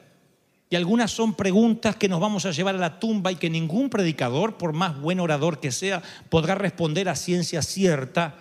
Y 0.68 0.76
algunas 0.76 1.10
son 1.10 1.34
preguntas 1.34 1.96
que 1.96 2.08
nos 2.08 2.20
vamos 2.20 2.46
a 2.46 2.50
llevar 2.50 2.74
a 2.74 2.78
la 2.78 3.00
tumba 3.00 3.32
y 3.32 3.36
que 3.36 3.48
ningún 3.48 3.90
predicador, 3.90 4.58
por 4.58 4.72
más 4.72 5.00
buen 5.00 5.18
orador 5.18 5.58
que 5.58 5.72
sea, 5.72 6.02
podrá 6.28 6.54
responder 6.54 7.08
a 7.08 7.16
ciencia 7.16 7.62
cierta. 7.62 8.36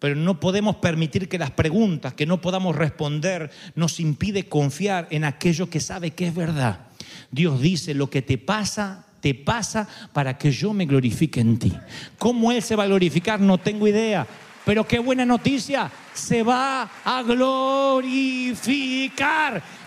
Pero 0.00 0.16
no 0.16 0.40
podemos 0.40 0.76
permitir 0.76 1.28
que 1.28 1.38
las 1.38 1.50
preguntas 1.52 2.14
que 2.14 2.26
no 2.26 2.40
podamos 2.40 2.74
responder 2.74 3.50
nos 3.74 4.00
impide 4.00 4.48
confiar 4.48 5.06
en 5.10 5.24
aquello 5.24 5.68
que 5.70 5.78
sabe 5.78 6.12
que 6.12 6.26
es 6.26 6.34
verdad. 6.34 6.86
Dios 7.30 7.60
dice, 7.60 7.92
lo 7.94 8.08
que 8.08 8.22
te 8.22 8.38
pasa, 8.38 9.04
te 9.20 9.34
pasa 9.34 9.86
para 10.12 10.38
que 10.38 10.50
yo 10.50 10.72
me 10.72 10.86
glorifique 10.86 11.40
en 11.40 11.58
ti. 11.58 11.72
¿Cómo 12.18 12.50
Él 12.50 12.62
se 12.62 12.74
va 12.76 12.84
a 12.84 12.86
glorificar? 12.86 13.40
No 13.40 13.58
tengo 13.58 13.86
idea. 13.86 14.26
Pero 14.64 14.86
qué 14.86 14.98
buena 14.98 15.26
noticia, 15.26 15.90
se 16.14 16.42
va 16.42 16.88
a 17.04 17.22
glorificar. 17.22 18.50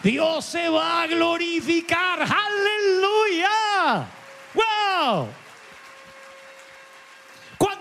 Dios 0.03 0.45
se 0.45 0.69
va 0.69 1.03
a 1.03 1.07
glorificar. 1.07 2.19
Aleluya. 2.21 3.49
¡Wow! 4.53 5.42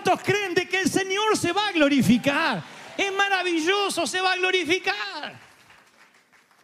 ¿Cuántos 0.03 0.25
creen 0.25 0.53
de 0.53 0.67
que 0.67 0.81
el 0.81 0.89
Señor 0.89 1.37
se 1.37 1.53
va 1.53 1.69
a 1.69 1.71
glorificar? 1.71 2.61
Es 2.97 3.13
maravilloso, 3.13 4.05
se 4.05 4.19
va 4.19 4.33
a 4.33 4.35
glorificar. 4.35 5.39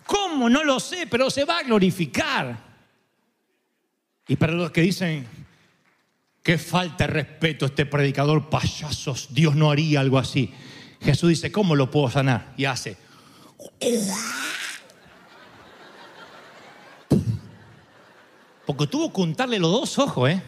¿Cómo? 0.05 0.49
No 0.49 0.61
lo 0.65 0.77
sé, 0.79 1.07
pero 1.07 1.29
se 1.29 1.45
va 1.45 1.59
a 1.59 1.63
glorificar. 1.63 2.57
Y 4.27 4.35
para 4.35 4.51
los 4.51 4.71
que 4.71 4.81
dicen, 4.81 5.25
qué 6.43 6.57
falta 6.57 7.07
de 7.07 7.13
respeto 7.13 7.65
este 7.65 7.85
predicador, 7.85 8.49
payasos, 8.49 9.33
Dios 9.33 9.55
no 9.55 9.71
haría 9.71 10.01
algo 10.01 10.19
así. 10.19 10.53
Jesús 11.01 11.29
dice, 11.29 11.49
¿cómo 11.49 11.75
lo 11.77 11.89
puedo 11.89 12.09
sanar? 12.09 12.53
Y 12.57 12.65
hace. 12.65 12.97
Porque 18.65 18.87
tuvo 18.87 19.13
que 19.13 19.21
untarle 19.21 19.59
los 19.59 19.71
dos 19.71 19.97
ojos, 19.97 20.29
¿eh? 20.29 20.43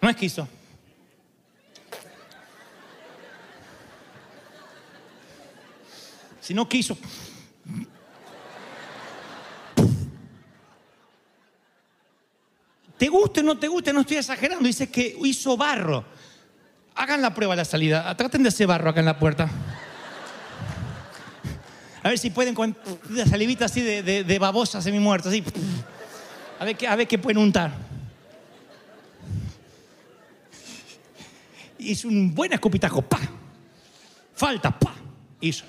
No 0.00 0.08
es 0.08 0.16
que 0.16 0.24
hizo. 0.24 0.48
Sino 6.44 6.68
que 6.68 6.76
hizo. 6.76 6.98
¿Te 12.98 13.08
guste 13.08 13.40
o 13.40 13.42
no 13.42 13.58
te 13.58 13.66
guste? 13.66 13.94
No 13.94 14.02
estoy 14.02 14.18
exagerando. 14.18 14.66
Dice 14.66 14.90
que 14.90 15.16
hizo 15.24 15.56
barro. 15.56 16.04
Hagan 16.96 17.22
la 17.22 17.32
prueba 17.32 17.54
a 17.54 17.56
la 17.56 17.64
salida. 17.64 18.14
Traten 18.14 18.42
de 18.42 18.50
hacer 18.50 18.66
barro 18.66 18.90
acá 18.90 19.00
en 19.00 19.06
la 19.06 19.18
puerta. 19.18 19.48
A 22.02 22.10
ver 22.10 22.18
si 22.18 22.28
pueden 22.28 22.54
con 22.54 22.76
la 23.08 23.24
salivita 23.24 23.64
así 23.64 23.80
de, 23.80 24.02
de, 24.02 24.24
de 24.24 24.38
babosa 24.38 24.82
semi-muerta. 24.82 25.30
Así. 25.30 25.42
A 26.60 26.66
ver, 26.66 26.76
qué, 26.76 26.86
a 26.86 26.94
ver 26.94 27.08
qué 27.08 27.16
pueden 27.16 27.38
untar. 27.38 27.72
Hizo 31.78 32.06
un 32.08 32.34
buen 32.34 32.52
escupitajo. 32.52 33.00
¡Pa! 33.00 33.18
Falta. 34.34 34.78
¡Pa! 34.78 34.94
Hizo. 35.40 35.64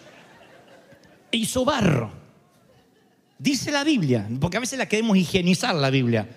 Hizo 1.36 1.66
barro. 1.66 2.12
Dice 3.38 3.72
la 3.72 3.84
Biblia. 3.84 4.28
Porque 4.40 4.58
a 4.58 4.60
veces 4.62 4.80
la 4.80 4.88
queremos 4.88 5.18
higienizar 5.18 5.76
la 5.76 5.90
Biblia 5.90 6.28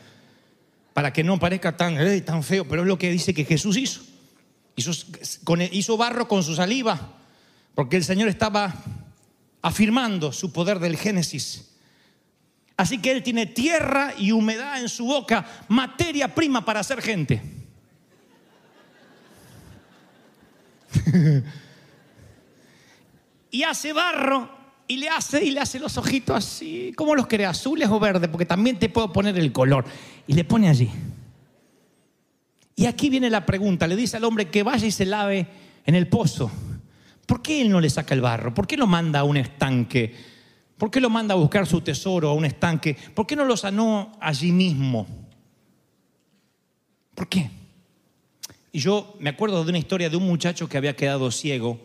para 0.93 1.13
que 1.13 1.23
no 1.23 1.39
parezca 1.39 1.77
tan, 1.77 1.97
eh, 1.97 2.21
tan 2.23 2.43
feo, 2.43 2.67
pero 2.67 2.83
es 2.83 2.89
lo 2.89 2.99
que 2.99 3.09
dice 3.09 3.33
que 3.33 3.45
Jesús 3.45 3.77
hizo. 3.77 4.01
Hizo, 4.75 4.91
hizo 5.71 5.97
barro 5.97 6.27
con 6.27 6.43
su 6.43 6.57
saliva, 6.57 7.13
porque 7.77 7.97
el 7.97 8.03
Señor 8.03 8.29
estaba 8.29 8.75
afirmando 9.63 10.33
su 10.33 10.53
poder 10.53 10.81
del 10.81 10.97
Génesis. 10.97 11.71
Así 12.77 12.99
que 12.99 13.13
Él 13.13 13.23
tiene 13.23 13.47
tierra 13.47 14.13
y 14.19 14.33
humedad 14.33 14.81
en 14.81 14.89
su 14.89 15.05
boca, 15.05 15.47
materia 15.69 16.35
prima 16.35 16.65
para 16.65 16.81
hacer 16.81 17.01
gente. 17.01 17.43
y 23.53 23.63
hace 23.63 23.93
barro 23.93 24.58
y 24.89 24.97
le 24.97 25.11
hace 25.11 25.45
y 25.45 25.51
le 25.51 25.61
hace 25.61 25.79
los 25.79 25.99
ojitos 25.99 26.35
así, 26.35 26.93
¿cómo 26.97 27.15
los 27.15 27.27
quiere? 27.27 27.45
¿Azules 27.45 27.89
o 27.91 28.01
verdes? 28.01 28.29
Porque 28.31 28.47
también 28.47 28.79
te 28.79 28.89
puedo 28.89 29.13
poner 29.13 29.39
el 29.39 29.53
color. 29.53 29.85
Y 30.27 30.33
le 30.33 30.45
pone 30.45 30.69
allí. 30.69 30.91
Y 32.75 32.87
aquí 32.87 33.11
viene 33.11 33.29
la 33.29 33.45
pregunta, 33.45 33.87
le 33.87 33.97
dice 33.97 34.17
al 34.17 34.25
hombre 34.25 34.49
que 34.49 34.63
vaya 34.63 34.87
y 34.87 34.91
se 34.91 35.05
lave 35.05 35.47
en 35.85 35.95
el 35.95 36.09
pozo. 36.09 36.51
¿Por 37.27 37.43
qué 37.43 37.61
él 37.61 37.71
no 37.71 37.81
le 37.81 37.91
saca 37.91 38.15
el 38.15 38.23
barro? 38.23 38.55
¿Por 38.55 38.67
qué 38.67 38.79
lo 38.79 38.87
manda 38.87 39.21
a 39.21 39.25
un 39.25 39.37
estanque? 39.37 40.15
¿Por 40.79 40.91
qué 40.91 41.01
lo 41.01 41.11
manda 41.11 41.35
a 41.35 41.37
buscar 41.37 41.67
su 41.67 41.83
tesoro 41.83 42.31
a 42.31 42.35
un 42.35 42.47
estanque? 42.47 42.97
¿Por 43.15 43.27
qué 43.27 43.37
no 43.37 43.45
lo 43.45 43.57
sanó 43.57 44.13
allí 44.21 44.53
mismo? 44.53 45.07
¿Por 47.15 47.29
qué? 47.29 47.51
Y 48.73 48.79
yo 48.79 49.17
me 49.21 49.31
acuerdo 49.31 49.63
de 49.65 49.71
una 49.71 49.79
historia 49.79 50.09
de 50.09 50.17
un 50.17 50.27
muchacho 50.27 50.69
que 50.69 50.79
había 50.79 50.97
quedado 50.97 51.31
ciego 51.31 51.79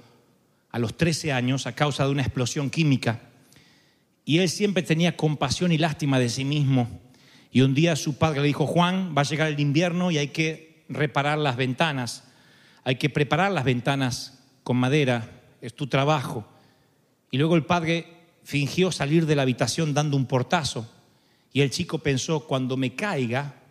a 0.74 0.80
los 0.80 0.98
13 0.98 1.32
años 1.32 1.68
a 1.68 1.76
causa 1.76 2.04
de 2.04 2.12
una 2.12 2.24
explosión 2.24 2.70
química. 2.72 3.22
Y 4.26 4.40
él 4.40 4.50
siempre 4.50 4.82
tenía 4.82 5.16
compasión 5.16 5.72
y 5.72 5.78
lástima 5.78 6.20
de 6.20 6.30
sí 6.30 6.44
mismo. 6.44 6.90
Y 7.52 7.62
un 7.62 7.76
día 7.76 7.96
su 7.96 8.18
padre 8.18 8.42
le 8.42 8.48
dijo, 8.48 8.66
Juan, 8.66 9.14
va 9.16 9.22
a 9.22 9.26
llegar 9.26 9.50
el 9.50 9.60
invierno 9.60 10.10
y 10.10 10.18
hay 10.18 10.30
que 10.30 10.84
reparar 10.90 11.38
las 11.38 11.58
ventanas. 11.58 12.24
Hay 12.84 12.96
que 12.96 13.12
preparar 13.12 13.52
las 13.52 13.64
ventanas 13.64 14.44
con 14.64 14.78
madera, 14.78 15.30
es 15.62 15.76
tu 15.76 15.86
trabajo. 15.86 16.44
Y 17.30 17.38
luego 17.38 17.56
el 17.56 17.66
padre 17.66 18.08
fingió 18.44 18.92
salir 18.92 19.28
de 19.28 19.36
la 19.36 19.44
habitación 19.44 19.94
dando 19.94 20.18
un 20.18 20.26
portazo. 20.26 20.90
Y 21.52 21.62
el 21.62 21.70
chico 21.70 22.00
pensó, 22.00 22.48
cuando 22.48 22.78
me 22.78 22.96
caiga, 22.96 23.62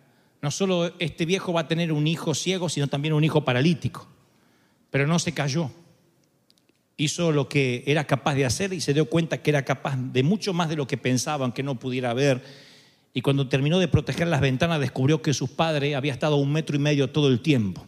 no 0.41 0.51
solo 0.51 0.93
este 0.99 1.25
viejo 1.25 1.51
va 1.51 1.61
a 1.61 1.67
tener 1.67 1.91
un 1.91 2.07
hijo 2.07 2.33
ciego, 2.33 2.69
sino 2.69 2.87
también 2.87 3.13
un 3.13 3.25
hijo 3.25 3.43
paralítico. 3.43 4.07
Pero 4.89 5.05
no 5.05 5.19
se 5.19 5.33
cayó 5.33 5.69
hizo 7.03 7.31
lo 7.31 7.49
que 7.49 7.83
era 7.85 8.05
capaz 8.05 8.35
de 8.35 8.45
hacer 8.45 8.73
y 8.73 8.81
se 8.81 8.93
dio 8.93 9.05
cuenta 9.09 9.41
que 9.41 9.49
era 9.49 9.63
capaz 9.63 9.95
de 9.97 10.23
mucho 10.23 10.53
más 10.53 10.69
de 10.69 10.75
lo 10.75 10.87
que 10.87 10.97
pensaban 10.97 11.51
que 11.51 11.63
no 11.63 11.79
pudiera 11.79 12.13
ver. 12.13 12.43
Y 13.13 13.21
cuando 13.21 13.47
terminó 13.47 13.79
de 13.79 13.87
proteger 13.87 14.27
las 14.27 14.41
ventanas 14.41 14.79
descubrió 14.79 15.21
que 15.21 15.33
su 15.33 15.55
padre 15.55 15.95
había 15.95 16.13
estado 16.13 16.35
a 16.35 16.39
un 16.39 16.51
metro 16.51 16.75
y 16.75 16.79
medio 16.79 17.09
todo 17.09 17.27
el 17.29 17.41
tiempo. 17.41 17.85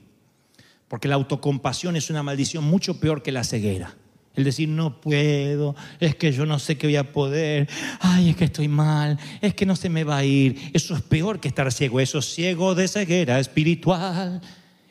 Porque 0.88 1.08
la 1.08 1.16
autocompasión 1.16 1.96
es 1.96 2.10
una 2.10 2.22
maldición 2.22 2.64
mucho 2.64 3.00
peor 3.00 3.24
que 3.24 3.32
la 3.32 3.44
ceguera. 3.44 3.96
El 4.36 4.44
decir, 4.44 4.68
no 4.68 5.00
puedo, 5.00 5.76
es 6.00 6.16
que 6.16 6.32
yo 6.34 6.46
no 6.46 6.60
sé 6.60 6.78
qué 6.78 6.88
voy 6.88 6.98
a 6.98 7.12
poder, 7.14 7.70
ay, 8.02 8.32
es 8.32 8.36
que 8.36 8.46
estoy 8.46 8.68
mal, 8.68 9.18
es 9.42 9.56
que 9.56 9.66
no 9.66 9.78
se 9.78 9.90
me 9.90 10.04
va 10.04 10.18
a 10.18 10.26
ir. 10.26 10.72
Eso 10.74 10.94
es 10.94 11.02
peor 11.02 11.40
que 11.40 11.48
estar 11.48 11.72
ciego, 11.72 12.02
eso 12.02 12.20
es 12.20 12.34
ciego 12.34 12.76
de 12.76 12.88
ceguera 12.88 13.40
espiritual. 13.40 14.42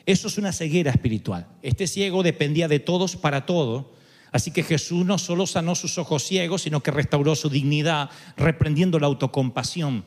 Eso 0.05 0.27
es 0.27 0.37
una 0.37 0.51
ceguera 0.51 0.91
espiritual. 0.91 1.47
Este 1.61 1.87
ciego 1.87 2.23
dependía 2.23 2.67
de 2.67 2.79
todos 2.79 3.15
para 3.15 3.45
todo 3.45 3.93
Así 4.35 4.51
que 4.51 4.63
Jesús 4.63 5.05
no 5.05 5.17
solo 5.17 5.47
sanó 5.47 5.75
sus 5.75 5.97
ojos 5.97 6.23
ciegos, 6.23 6.63
sino 6.63 6.83
que 6.83 6.91
restauró 6.91 7.35
su 7.35 7.49
dignidad, 7.49 8.09
reprendiendo 8.35 8.99
la 8.99 9.07
autocompasión. 9.07 10.03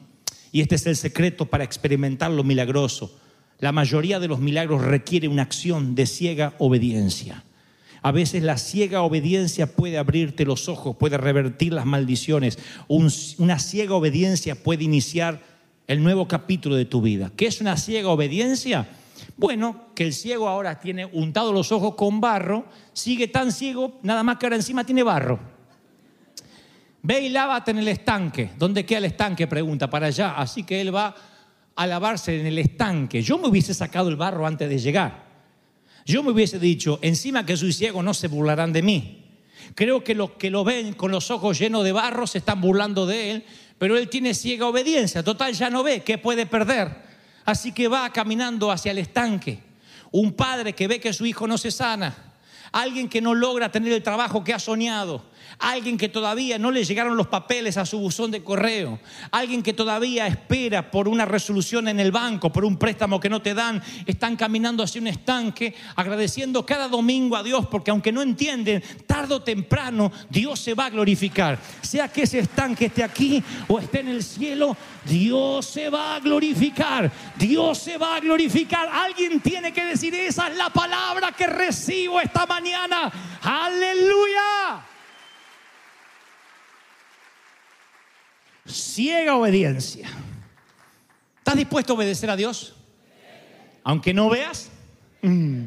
Y 0.53 0.61
este 0.61 0.75
es 0.75 0.87
el 0.87 0.97
secreto 0.97 1.47
para 1.47 1.64
experimentar 1.64 2.31
lo 2.31 2.45
milagroso. 2.45 3.11
La 3.59 3.73
mayoría 3.73 4.21
de 4.21 4.29
los 4.29 4.38
milagros 4.38 4.85
requiere 4.85 5.29
una 5.29 5.45
acción 5.45 5.95
de 5.95 6.05
ciega 6.05 6.53
obediencia. 6.59 7.43
A 8.03 8.12
veces 8.12 8.43
la 8.43 8.59
ciega 8.59 9.01
obediencia 9.01 9.67
puede 9.67 9.97
abrirte 9.97 10.45
los 10.45 10.69
ojos, 10.69 10.97
puede 10.97 11.17
revertir 11.17 11.73
las 11.73 11.87
maldiciones. 11.87 12.59
una 12.87 13.59
ciega 13.59 13.95
obediencia 13.95 14.62
puede 14.62 14.85
iniciar 14.85 15.41
el 15.87 16.03
nuevo 16.03 16.29
capítulo 16.29 16.77
de 16.77 16.85
tu 16.85 17.01
vida. 17.01 17.33
¿Qué 17.35 17.47
es 17.47 17.62
una 17.62 17.79
ciega 17.79 18.11
obediencia? 18.11 18.91
Bueno, 19.37 19.87
que 19.95 20.05
el 20.05 20.13
ciego 20.13 20.49
ahora 20.49 20.79
tiene 20.79 21.07
untado 21.07 21.53
los 21.53 21.73
ojos 21.73 21.95
con 21.95 22.21
barro, 22.21 22.67
sigue 22.93 23.29
tan 23.29 23.53
ciego, 23.53 23.99
nada 24.03 24.23
más 24.23 24.39
que 24.39 24.47
ahora 24.47 24.57
encima 24.57 24.85
tiene 24.85 25.03
barro. 25.03 25.39
Ve 27.03 27.21
y 27.21 27.29
lávate 27.29 27.71
en 27.71 27.79
el 27.79 27.89
estanque. 27.89 28.51
¿Dónde 28.59 28.85
queda 28.85 28.99
el 28.99 29.05
estanque? 29.07 29.47
Pregunta, 29.47 29.89
para 29.89 30.07
allá. 30.07 30.35
Así 30.37 30.65
que 30.65 30.81
él 30.81 30.95
va 30.95 31.15
a 31.75 31.87
lavarse 31.87 32.41
en 32.41 32.47
el 32.47 32.59
estanque. 32.59 33.23
Yo 33.23 33.39
me 33.39 33.49
hubiese 33.49 33.73
sacado 33.73 34.09
el 34.09 34.17
barro 34.17 34.47
antes 34.47 34.69
de 34.69 34.79
llegar. 34.79 35.27
Yo 36.05 36.23
me 36.23 36.33
hubiese 36.33 36.59
dicho, 36.59 36.99
encima 37.03 37.47
que 37.47 37.57
soy 37.57 37.73
ciego 37.73 38.03
no 38.03 38.15
se 38.15 38.29
burlarán 38.29 38.73
de 38.73 38.83
mí. 38.83 39.25
Creo 39.75 40.03
que 40.03 40.15
los 40.15 40.33
que 40.33 40.51
lo 40.51 40.65
ven 40.65 40.95
con 40.95 41.11
los 41.11 41.31
ojos 41.31 41.59
llenos 41.59 41.85
de 41.85 41.93
barro 41.93 42.27
se 42.27 42.39
están 42.39 42.61
burlando 42.61 43.07
de 43.07 43.31
él, 43.31 43.45
pero 43.79 43.97
él 43.97 44.09
tiene 44.09 44.35
ciega 44.35 44.67
obediencia. 44.67 45.23
Total, 45.23 45.53
ya 45.53 45.71
no 45.71 45.83
ve, 45.83 46.03
¿qué 46.03 46.19
puede 46.19 46.47
perder? 46.47 47.08
Así 47.49 47.73
que 47.73 47.89
va 47.89 48.13
caminando 48.13 48.71
hacia 48.71 48.91
el 48.91 48.99
estanque. 48.99 49.59
Un 50.11 50.35
padre 50.35 50.75
que 50.75 50.87
ve 50.87 51.01
que 51.01 51.15
su 51.15 51.25
hijo 51.25 51.47
no 51.47 51.57
se 51.57 51.71
sana. 51.71 52.15
Alguien 52.73 53.09
que 53.09 53.23
no 53.23 53.35
logra 53.35 53.73
tener 53.73 53.91
el 53.91 54.03
trabajo 54.03 54.45
que 54.45 54.53
ha 54.53 54.59
soñado 54.59 55.25
alguien 55.59 55.97
que 55.97 56.09
todavía 56.09 56.59
no 56.59 56.71
le 56.71 56.85
llegaron 56.85 57.17
los 57.17 57.29
papeles 57.29 57.77
a 57.77 57.87
su 57.87 57.99
buzón 57.99 58.31
de 58.31 58.43
correo, 58.43 58.99
alguien 59.31 59.63
que 59.63 59.73
todavía 59.73 60.27
espera 60.27 60.91
por 60.91 61.09
una 61.09 61.25
resolución 61.25 61.89
en 61.89 62.01
el 62.01 62.13
banco, 62.13 62.53
por 62.53 62.65
un 62.65 62.77
préstamo 62.77 63.21
que 63.21 63.29
no 63.29 63.43
te 63.43 63.55
dan, 63.55 63.83
están 64.07 64.37
caminando 64.37 64.83
hacia 64.83 65.01
un 65.01 65.09
estanque, 65.09 65.75
agradeciendo 65.97 66.65
cada 66.65 66.89
domingo 66.89 67.37
a 67.37 67.43
Dios, 67.43 67.67
porque 67.67 67.91
aunque 67.91 68.13
no 68.13 68.23
entienden, 68.23 68.83
tarde 69.07 69.35
o 69.35 69.43
temprano 69.43 70.13
Dios 70.29 70.61
se 70.61 70.75
va 70.75 70.87
a 70.87 70.91
glorificar. 70.91 71.59
Sea 71.83 72.09
que 72.09 72.23
ese 72.23 72.41
estanque 72.41 72.87
esté 72.87 73.03
aquí 73.03 73.43
o 73.67 73.79
esté 73.79 74.01
en 74.01 74.09
el 74.09 74.23
cielo, 74.23 74.77
Dios 75.05 75.67
se 75.67 75.89
va 75.89 76.17
a 76.17 76.21
glorificar. 76.21 77.11
Dios 77.37 77.79
se 77.79 77.97
va 77.97 78.17
a 78.17 78.21
glorificar. 78.21 78.89
Alguien 78.93 79.41
tiene 79.41 79.73
que 79.73 79.85
decir, 79.85 80.15
esa 80.15 80.49
es 80.49 80.57
la 80.57 80.71
palabra 80.71 81.33
que 81.33 81.47
recibo 81.47 82.21
esta 82.21 82.47
mañana. 82.47 83.11
Aleluya. 83.43 84.85
Ciega 88.69 89.37
obediencia. 89.37 90.09
¿Estás 91.39 91.57
dispuesto 91.57 91.93
a 91.93 91.97
obedecer 91.97 92.31
a 92.31 92.37
Dios? 92.37 92.75
Aunque 93.85 94.13
no 94.13 94.29
veas. 94.29 94.71
Mm. 95.23 95.65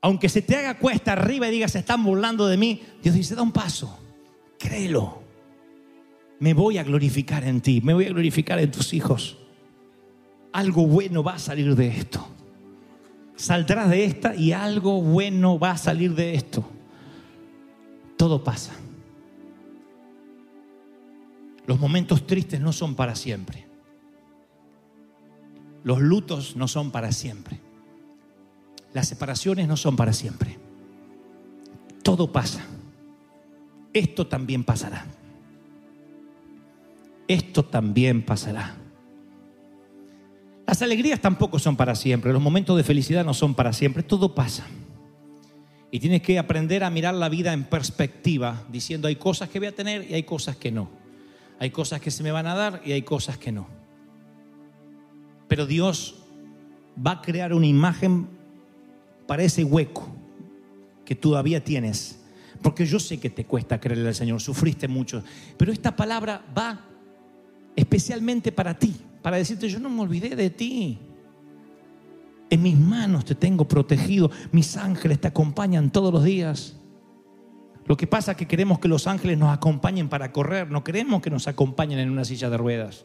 Aunque 0.00 0.28
se 0.28 0.42
te 0.42 0.56
haga 0.56 0.78
cuesta 0.78 1.12
arriba 1.12 1.48
y 1.48 1.52
digas, 1.52 1.72
se 1.72 1.78
están 1.78 2.02
burlando 2.04 2.46
de 2.46 2.56
mí. 2.56 2.82
Dios 3.02 3.14
dice, 3.14 3.34
da 3.34 3.42
un 3.42 3.52
paso. 3.52 3.98
Créelo. 4.58 5.22
Me 6.40 6.52
voy 6.52 6.78
a 6.78 6.84
glorificar 6.84 7.44
en 7.44 7.60
ti. 7.60 7.80
Me 7.80 7.94
voy 7.94 8.06
a 8.06 8.10
glorificar 8.10 8.58
en 8.58 8.70
tus 8.70 8.92
hijos. 8.92 9.38
Algo 10.52 10.86
bueno 10.86 11.22
va 11.22 11.34
a 11.34 11.38
salir 11.38 11.74
de 11.74 11.88
esto. 11.88 12.28
Saldrás 13.36 13.88
de 13.88 14.04
esta 14.04 14.34
y 14.34 14.52
algo 14.52 15.00
bueno 15.00 15.58
va 15.58 15.72
a 15.72 15.78
salir 15.78 16.14
de 16.14 16.34
esto. 16.34 16.64
Todo 18.16 18.44
pasa. 18.44 18.72
Los 21.66 21.80
momentos 21.80 22.26
tristes 22.26 22.60
no 22.60 22.72
son 22.72 22.94
para 22.94 23.14
siempre. 23.14 23.66
Los 25.82 26.00
lutos 26.00 26.56
no 26.56 26.68
son 26.68 26.90
para 26.90 27.12
siempre. 27.12 27.60
Las 28.92 29.08
separaciones 29.08 29.68
no 29.68 29.76
son 29.76 29.96
para 29.96 30.12
siempre. 30.12 30.58
Todo 32.02 32.32
pasa. 32.32 32.64
Esto 33.92 34.26
también 34.26 34.64
pasará. 34.64 35.06
Esto 37.28 37.64
también 37.64 38.24
pasará. 38.24 38.76
Las 40.66 40.82
alegrías 40.82 41.20
tampoco 41.20 41.58
son 41.58 41.76
para 41.76 41.94
siempre. 41.94 42.32
Los 42.32 42.42
momentos 42.42 42.76
de 42.76 42.84
felicidad 42.84 43.24
no 43.24 43.34
son 43.34 43.54
para 43.54 43.72
siempre. 43.72 44.02
Todo 44.02 44.34
pasa. 44.34 44.66
Y 45.90 46.00
tienes 46.00 46.22
que 46.22 46.38
aprender 46.38 46.82
a 46.82 46.90
mirar 46.90 47.14
la 47.14 47.28
vida 47.28 47.52
en 47.52 47.64
perspectiva, 47.64 48.64
diciendo 48.70 49.06
hay 49.06 49.16
cosas 49.16 49.48
que 49.48 49.60
voy 49.60 49.68
a 49.68 49.74
tener 49.74 50.10
y 50.10 50.14
hay 50.14 50.24
cosas 50.24 50.56
que 50.56 50.72
no. 50.72 51.03
Hay 51.58 51.70
cosas 51.70 52.00
que 52.00 52.10
se 52.10 52.22
me 52.22 52.32
van 52.32 52.46
a 52.46 52.54
dar 52.54 52.82
y 52.84 52.92
hay 52.92 53.02
cosas 53.02 53.38
que 53.38 53.52
no. 53.52 53.66
Pero 55.48 55.66
Dios 55.66 56.16
va 57.04 57.12
a 57.12 57.22
crear 57.22 57.52
una 57.52 57.66
imagen 57.66 58.28
para 59.26 59.42
ese 59.42 59.64
hueco 59.64 60.08
que 61.04 61.14
todavía 61.14 61.62
tienes. 61.62 62.20
Porque 62.62 62.86
yo 62.86 62.98
sé 62.98 63.18
que 63.18 63.30
te 63.30 63.44
cuesta 63.44 63.78
creerle 63.80 64.08
al 64.08 64.14
Señor, 64.14 64.40
sufriste 64.40 64.88
mucho. 64.88 65.22
Pero 65.56 65.72
esta 65.72 65.94
palabra 65.94 66.44
va 66.56 66.80
especialmente 67.76 68.52
para 68.52 68.78
ti, 68.78 68.94
para 69.22 69.36
decirte, 69.36 69.68
yo 69.68 69.78
no 69.78 69.90
me 69.90 70.02
olvidé 70.02 70.34
de 70.34 70.50
ti. 70.50 70.98
En 72.50 72.62
mis 72.62 72.78
manos 72.78 73.24
te 73.24 73.34
tengo 73.34 73.66
protegido, 73.66 74.30
mis 74.52 74.76
ángeles 74.76 75.20
te 75.20 75.28
acompañan 75.28 75.90
todos 75.90 76.12
los 76.12 76.24
días. 76.24 76.76
Lo 77.86 77.96
que 77.96 78.06
pasa 78.06 78.32
es 78.32 78.36
que 78.36 78.46
queremos 78.46 78.78
que 78.78 78.88
los 78.88 79.06
ángeles 79.06 79.36
nos 79.36 79.52
acompañen 79.52 80.08
para 80.08 80.32
correr, 80.32 80.70
no 80.70 80.82
queremos 80.82 81.20
que 81.20 81.30
nos 81.30 81.48
acompañen 81.48 81.98
en 81.98 82.10
una 82.10 82.24
silla 82.24 82.48
de 82.48 82.56
ruedas. 82.56 83.04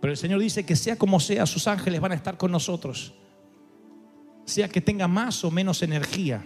Pero 0.00 0.12
el 0.12 0.16
Señor 0.16 0.40
dice 0.40 0.64
que 0.64 0.76
sea 0.76 0.96
como 0.96 1.20
sea, 1.20 1.46
sus 1.46 1.66
ángeles 1.66 2.00
van 2.00 2.12
a 2.12 2.14
estar 2.14 2.36
con 2.36 2.52
nosotros. 2.52 3.14
Sea 4.44 4.68
que 4.68 4.80
tenga 4.80 5.08
más 5.08 5.44
o 5.44 5.50
menos 5.50 5.82
energía, 5.82 6.44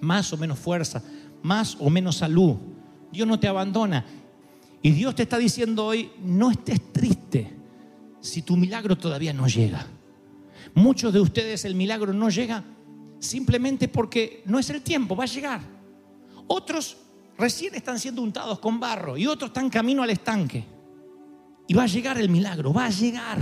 más 0.00 0.32
o 0.32 0.36
menos 0.36 0.58
fuerza, 0.58 1.02
más 1.42 1.76
o 1.80 1.88
menos 1.88 2.16
salud. 2.16 2.56
Dios 3.12 3.26
no 3.26 3.38
te 3.38 3.48
abandona. 3.48 4.04
Y 4.82 4.90
Dios 4.90 5.14
te 5.14 5.22
está 5.22 5.38
diciendo 5.38 5.86
hoy, 5.86 6.10
no 6.22 6.50
estés 6.50 6.92
triste 6.92 7.54
si 8.20 8.42
tu 8.42 8.56
milagro 8.56 8.96
todavía 8.98 9.32
no 9.32 9.46
llega. 9.46 9.86
Muchos 10.74 11.12
de 11.12 11.20
ustedes 11.20 11.64
el 11.64 11.74
milagro 11.74 12.12
no 12.12 12.28
llega 12.28 12.64
simplemente 13.18 13.88
porque 13.88 14.42
no 14.46 14.58
es 14.58 14.70
el 14.70 14.82
tiempo, 14.82 15.16
va 15.16 15.24
a 15.24 15.28
llegar. 15.28 15.79
Otros 16.52 16.96
recién 17.38 17.76
están 17.76 18.00
siendo 18.00 18.22
untados 18.22 18.58
con 18.58 18.80
barro 18.80 19.16
y 19.16 19.24
otros 19.28 19.50
están 19.50 19.70
camino 19.70 20.02
al 20.02 20.10
estanque. 20.10 20.64
Y 21.68 21.74
va 21.74 21.84
a 21.84 21.86
llegar 21.86 22.18
el 22.18 22.28
milagro, 22.28 22.72
va 22.72 22.86
a 22.86 22.90
llegar. 22.90 23.38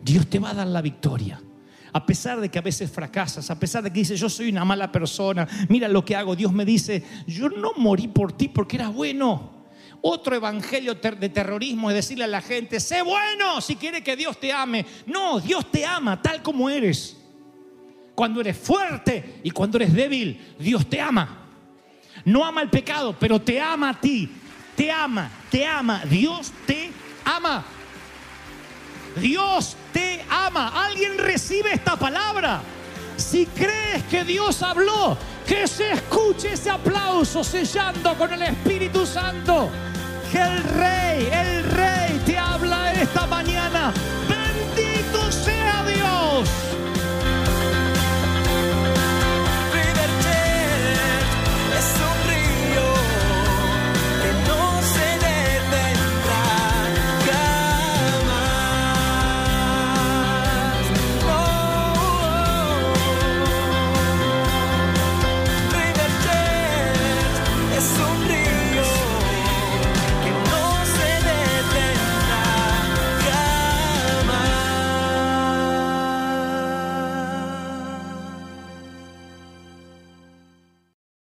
Dios 0.00 0.26
te 0.28 0.38
va 0.38 0.50
a 0.50 0.54
dar 0.54 0.66
la 0.66 0.80
victoria. 0.80 1.38
A 1.92 2.06
pesar 2.06 2.40
de 2.40 2.48
que 2.48 2.58
a 2.58 2.62
veces 2.62 2.90
fracasas, 2.90 3.50
a 3.50 3.60
pesar 3.60 3.82
de 3.82 3.90
que 3.92 3.98
dices, 3.98 4.18
yo 4.18 4.30
soy 4.30 4.48
una 4.48 4.64
mala 4.64 4.90
persona, 4.90 5.46
mira 5.68 5.88
lo 5.88 6.06
que 6.06 6.16
hago. 6.16 6.34
Dios 6.34 6.54
me 6.54 6.64
dice, 6.64 7.04
yo 7.26 7.50
no 7.50 7.74
morí 7.76 8.08
por 8.08 8.32
ti 8.32 8.48
porque 8.48 8.76
eras 8.76 8.94
bueno. 8.94 9.66
Otro 10.00 10.34
evangelio 10.34 10.94
de 10.94 11.28
terrorismo 11.28 11.90
es 11.90 11.96
decirle 11.96 12.24
a 12.24 12.28
la 12.28 12.40
gente, 12.40 12.80
sé 12.80 13.02
bueno 13.02 13.60
si 13.60 13.76
quiere 13.76 14.02
que 14.02 14.16
Dios 14.16 14.40
te 14.40 14.54
ame. 14.54 14.86
No, 15.04 15.38
Dios 15.38 15.70
te 15.70 15.84
ama 15.84 16.22
tal 16.22 16.42
como 16.42 16.70
eres. 16.70 17.14
Cuando 18.14 18.40
eres 18.40 18.56
fuerte 18.56 19.40
y 19.44 19.50
cuando 19.50 19.76
eres 19.76 19.92
débil, 19.92 20.54
Dios 20.58 20.88
te 20.88 20.98
ama. 20.98 21.40
No 22.24 22.44
ama 22.44 22.62
el 22.62 22.68
pecado, 22.68 23.14
pero 23.18 23.40
te 23.40 23.60
ama 23.60 23.90
a 23.90 24.00
ti. 24.00 24.30
Te 24.76 24.90
ama, 24.90 25.30
te 25.50 25.66
ama. 25.66 26.02
Dios 26.04 26.52
te 26.66 26.92
ama. 27.24 27.64
Dios 29.16 29.76
te 29.92 30.24
ama. 30.30 30.86
¿Alguien 30.86 31.18
recibe 31.18 31.72
esta 31.72 31.96
palabra? 31.96 32.62
Si 33.16 33.46
crees 33.46 34.02
que 34.04 34.24
Dios 34.24 34.62
habló, 34.62 35.16
que 35.46 35.66
se 35.66 35.92
escuche 35.92 36.54
ese 36.54 36.70
aplauso 36.70 37.44
sellando 37.44 38.14
con 38.14 38.32
el 38.32 38.42
Espíritu 38.42 39.04
Santo. 39.04 39.68
Que 40.30 40.40
el 40.40 40.62
Rey, 40.62 41.28
el 41.30 41.61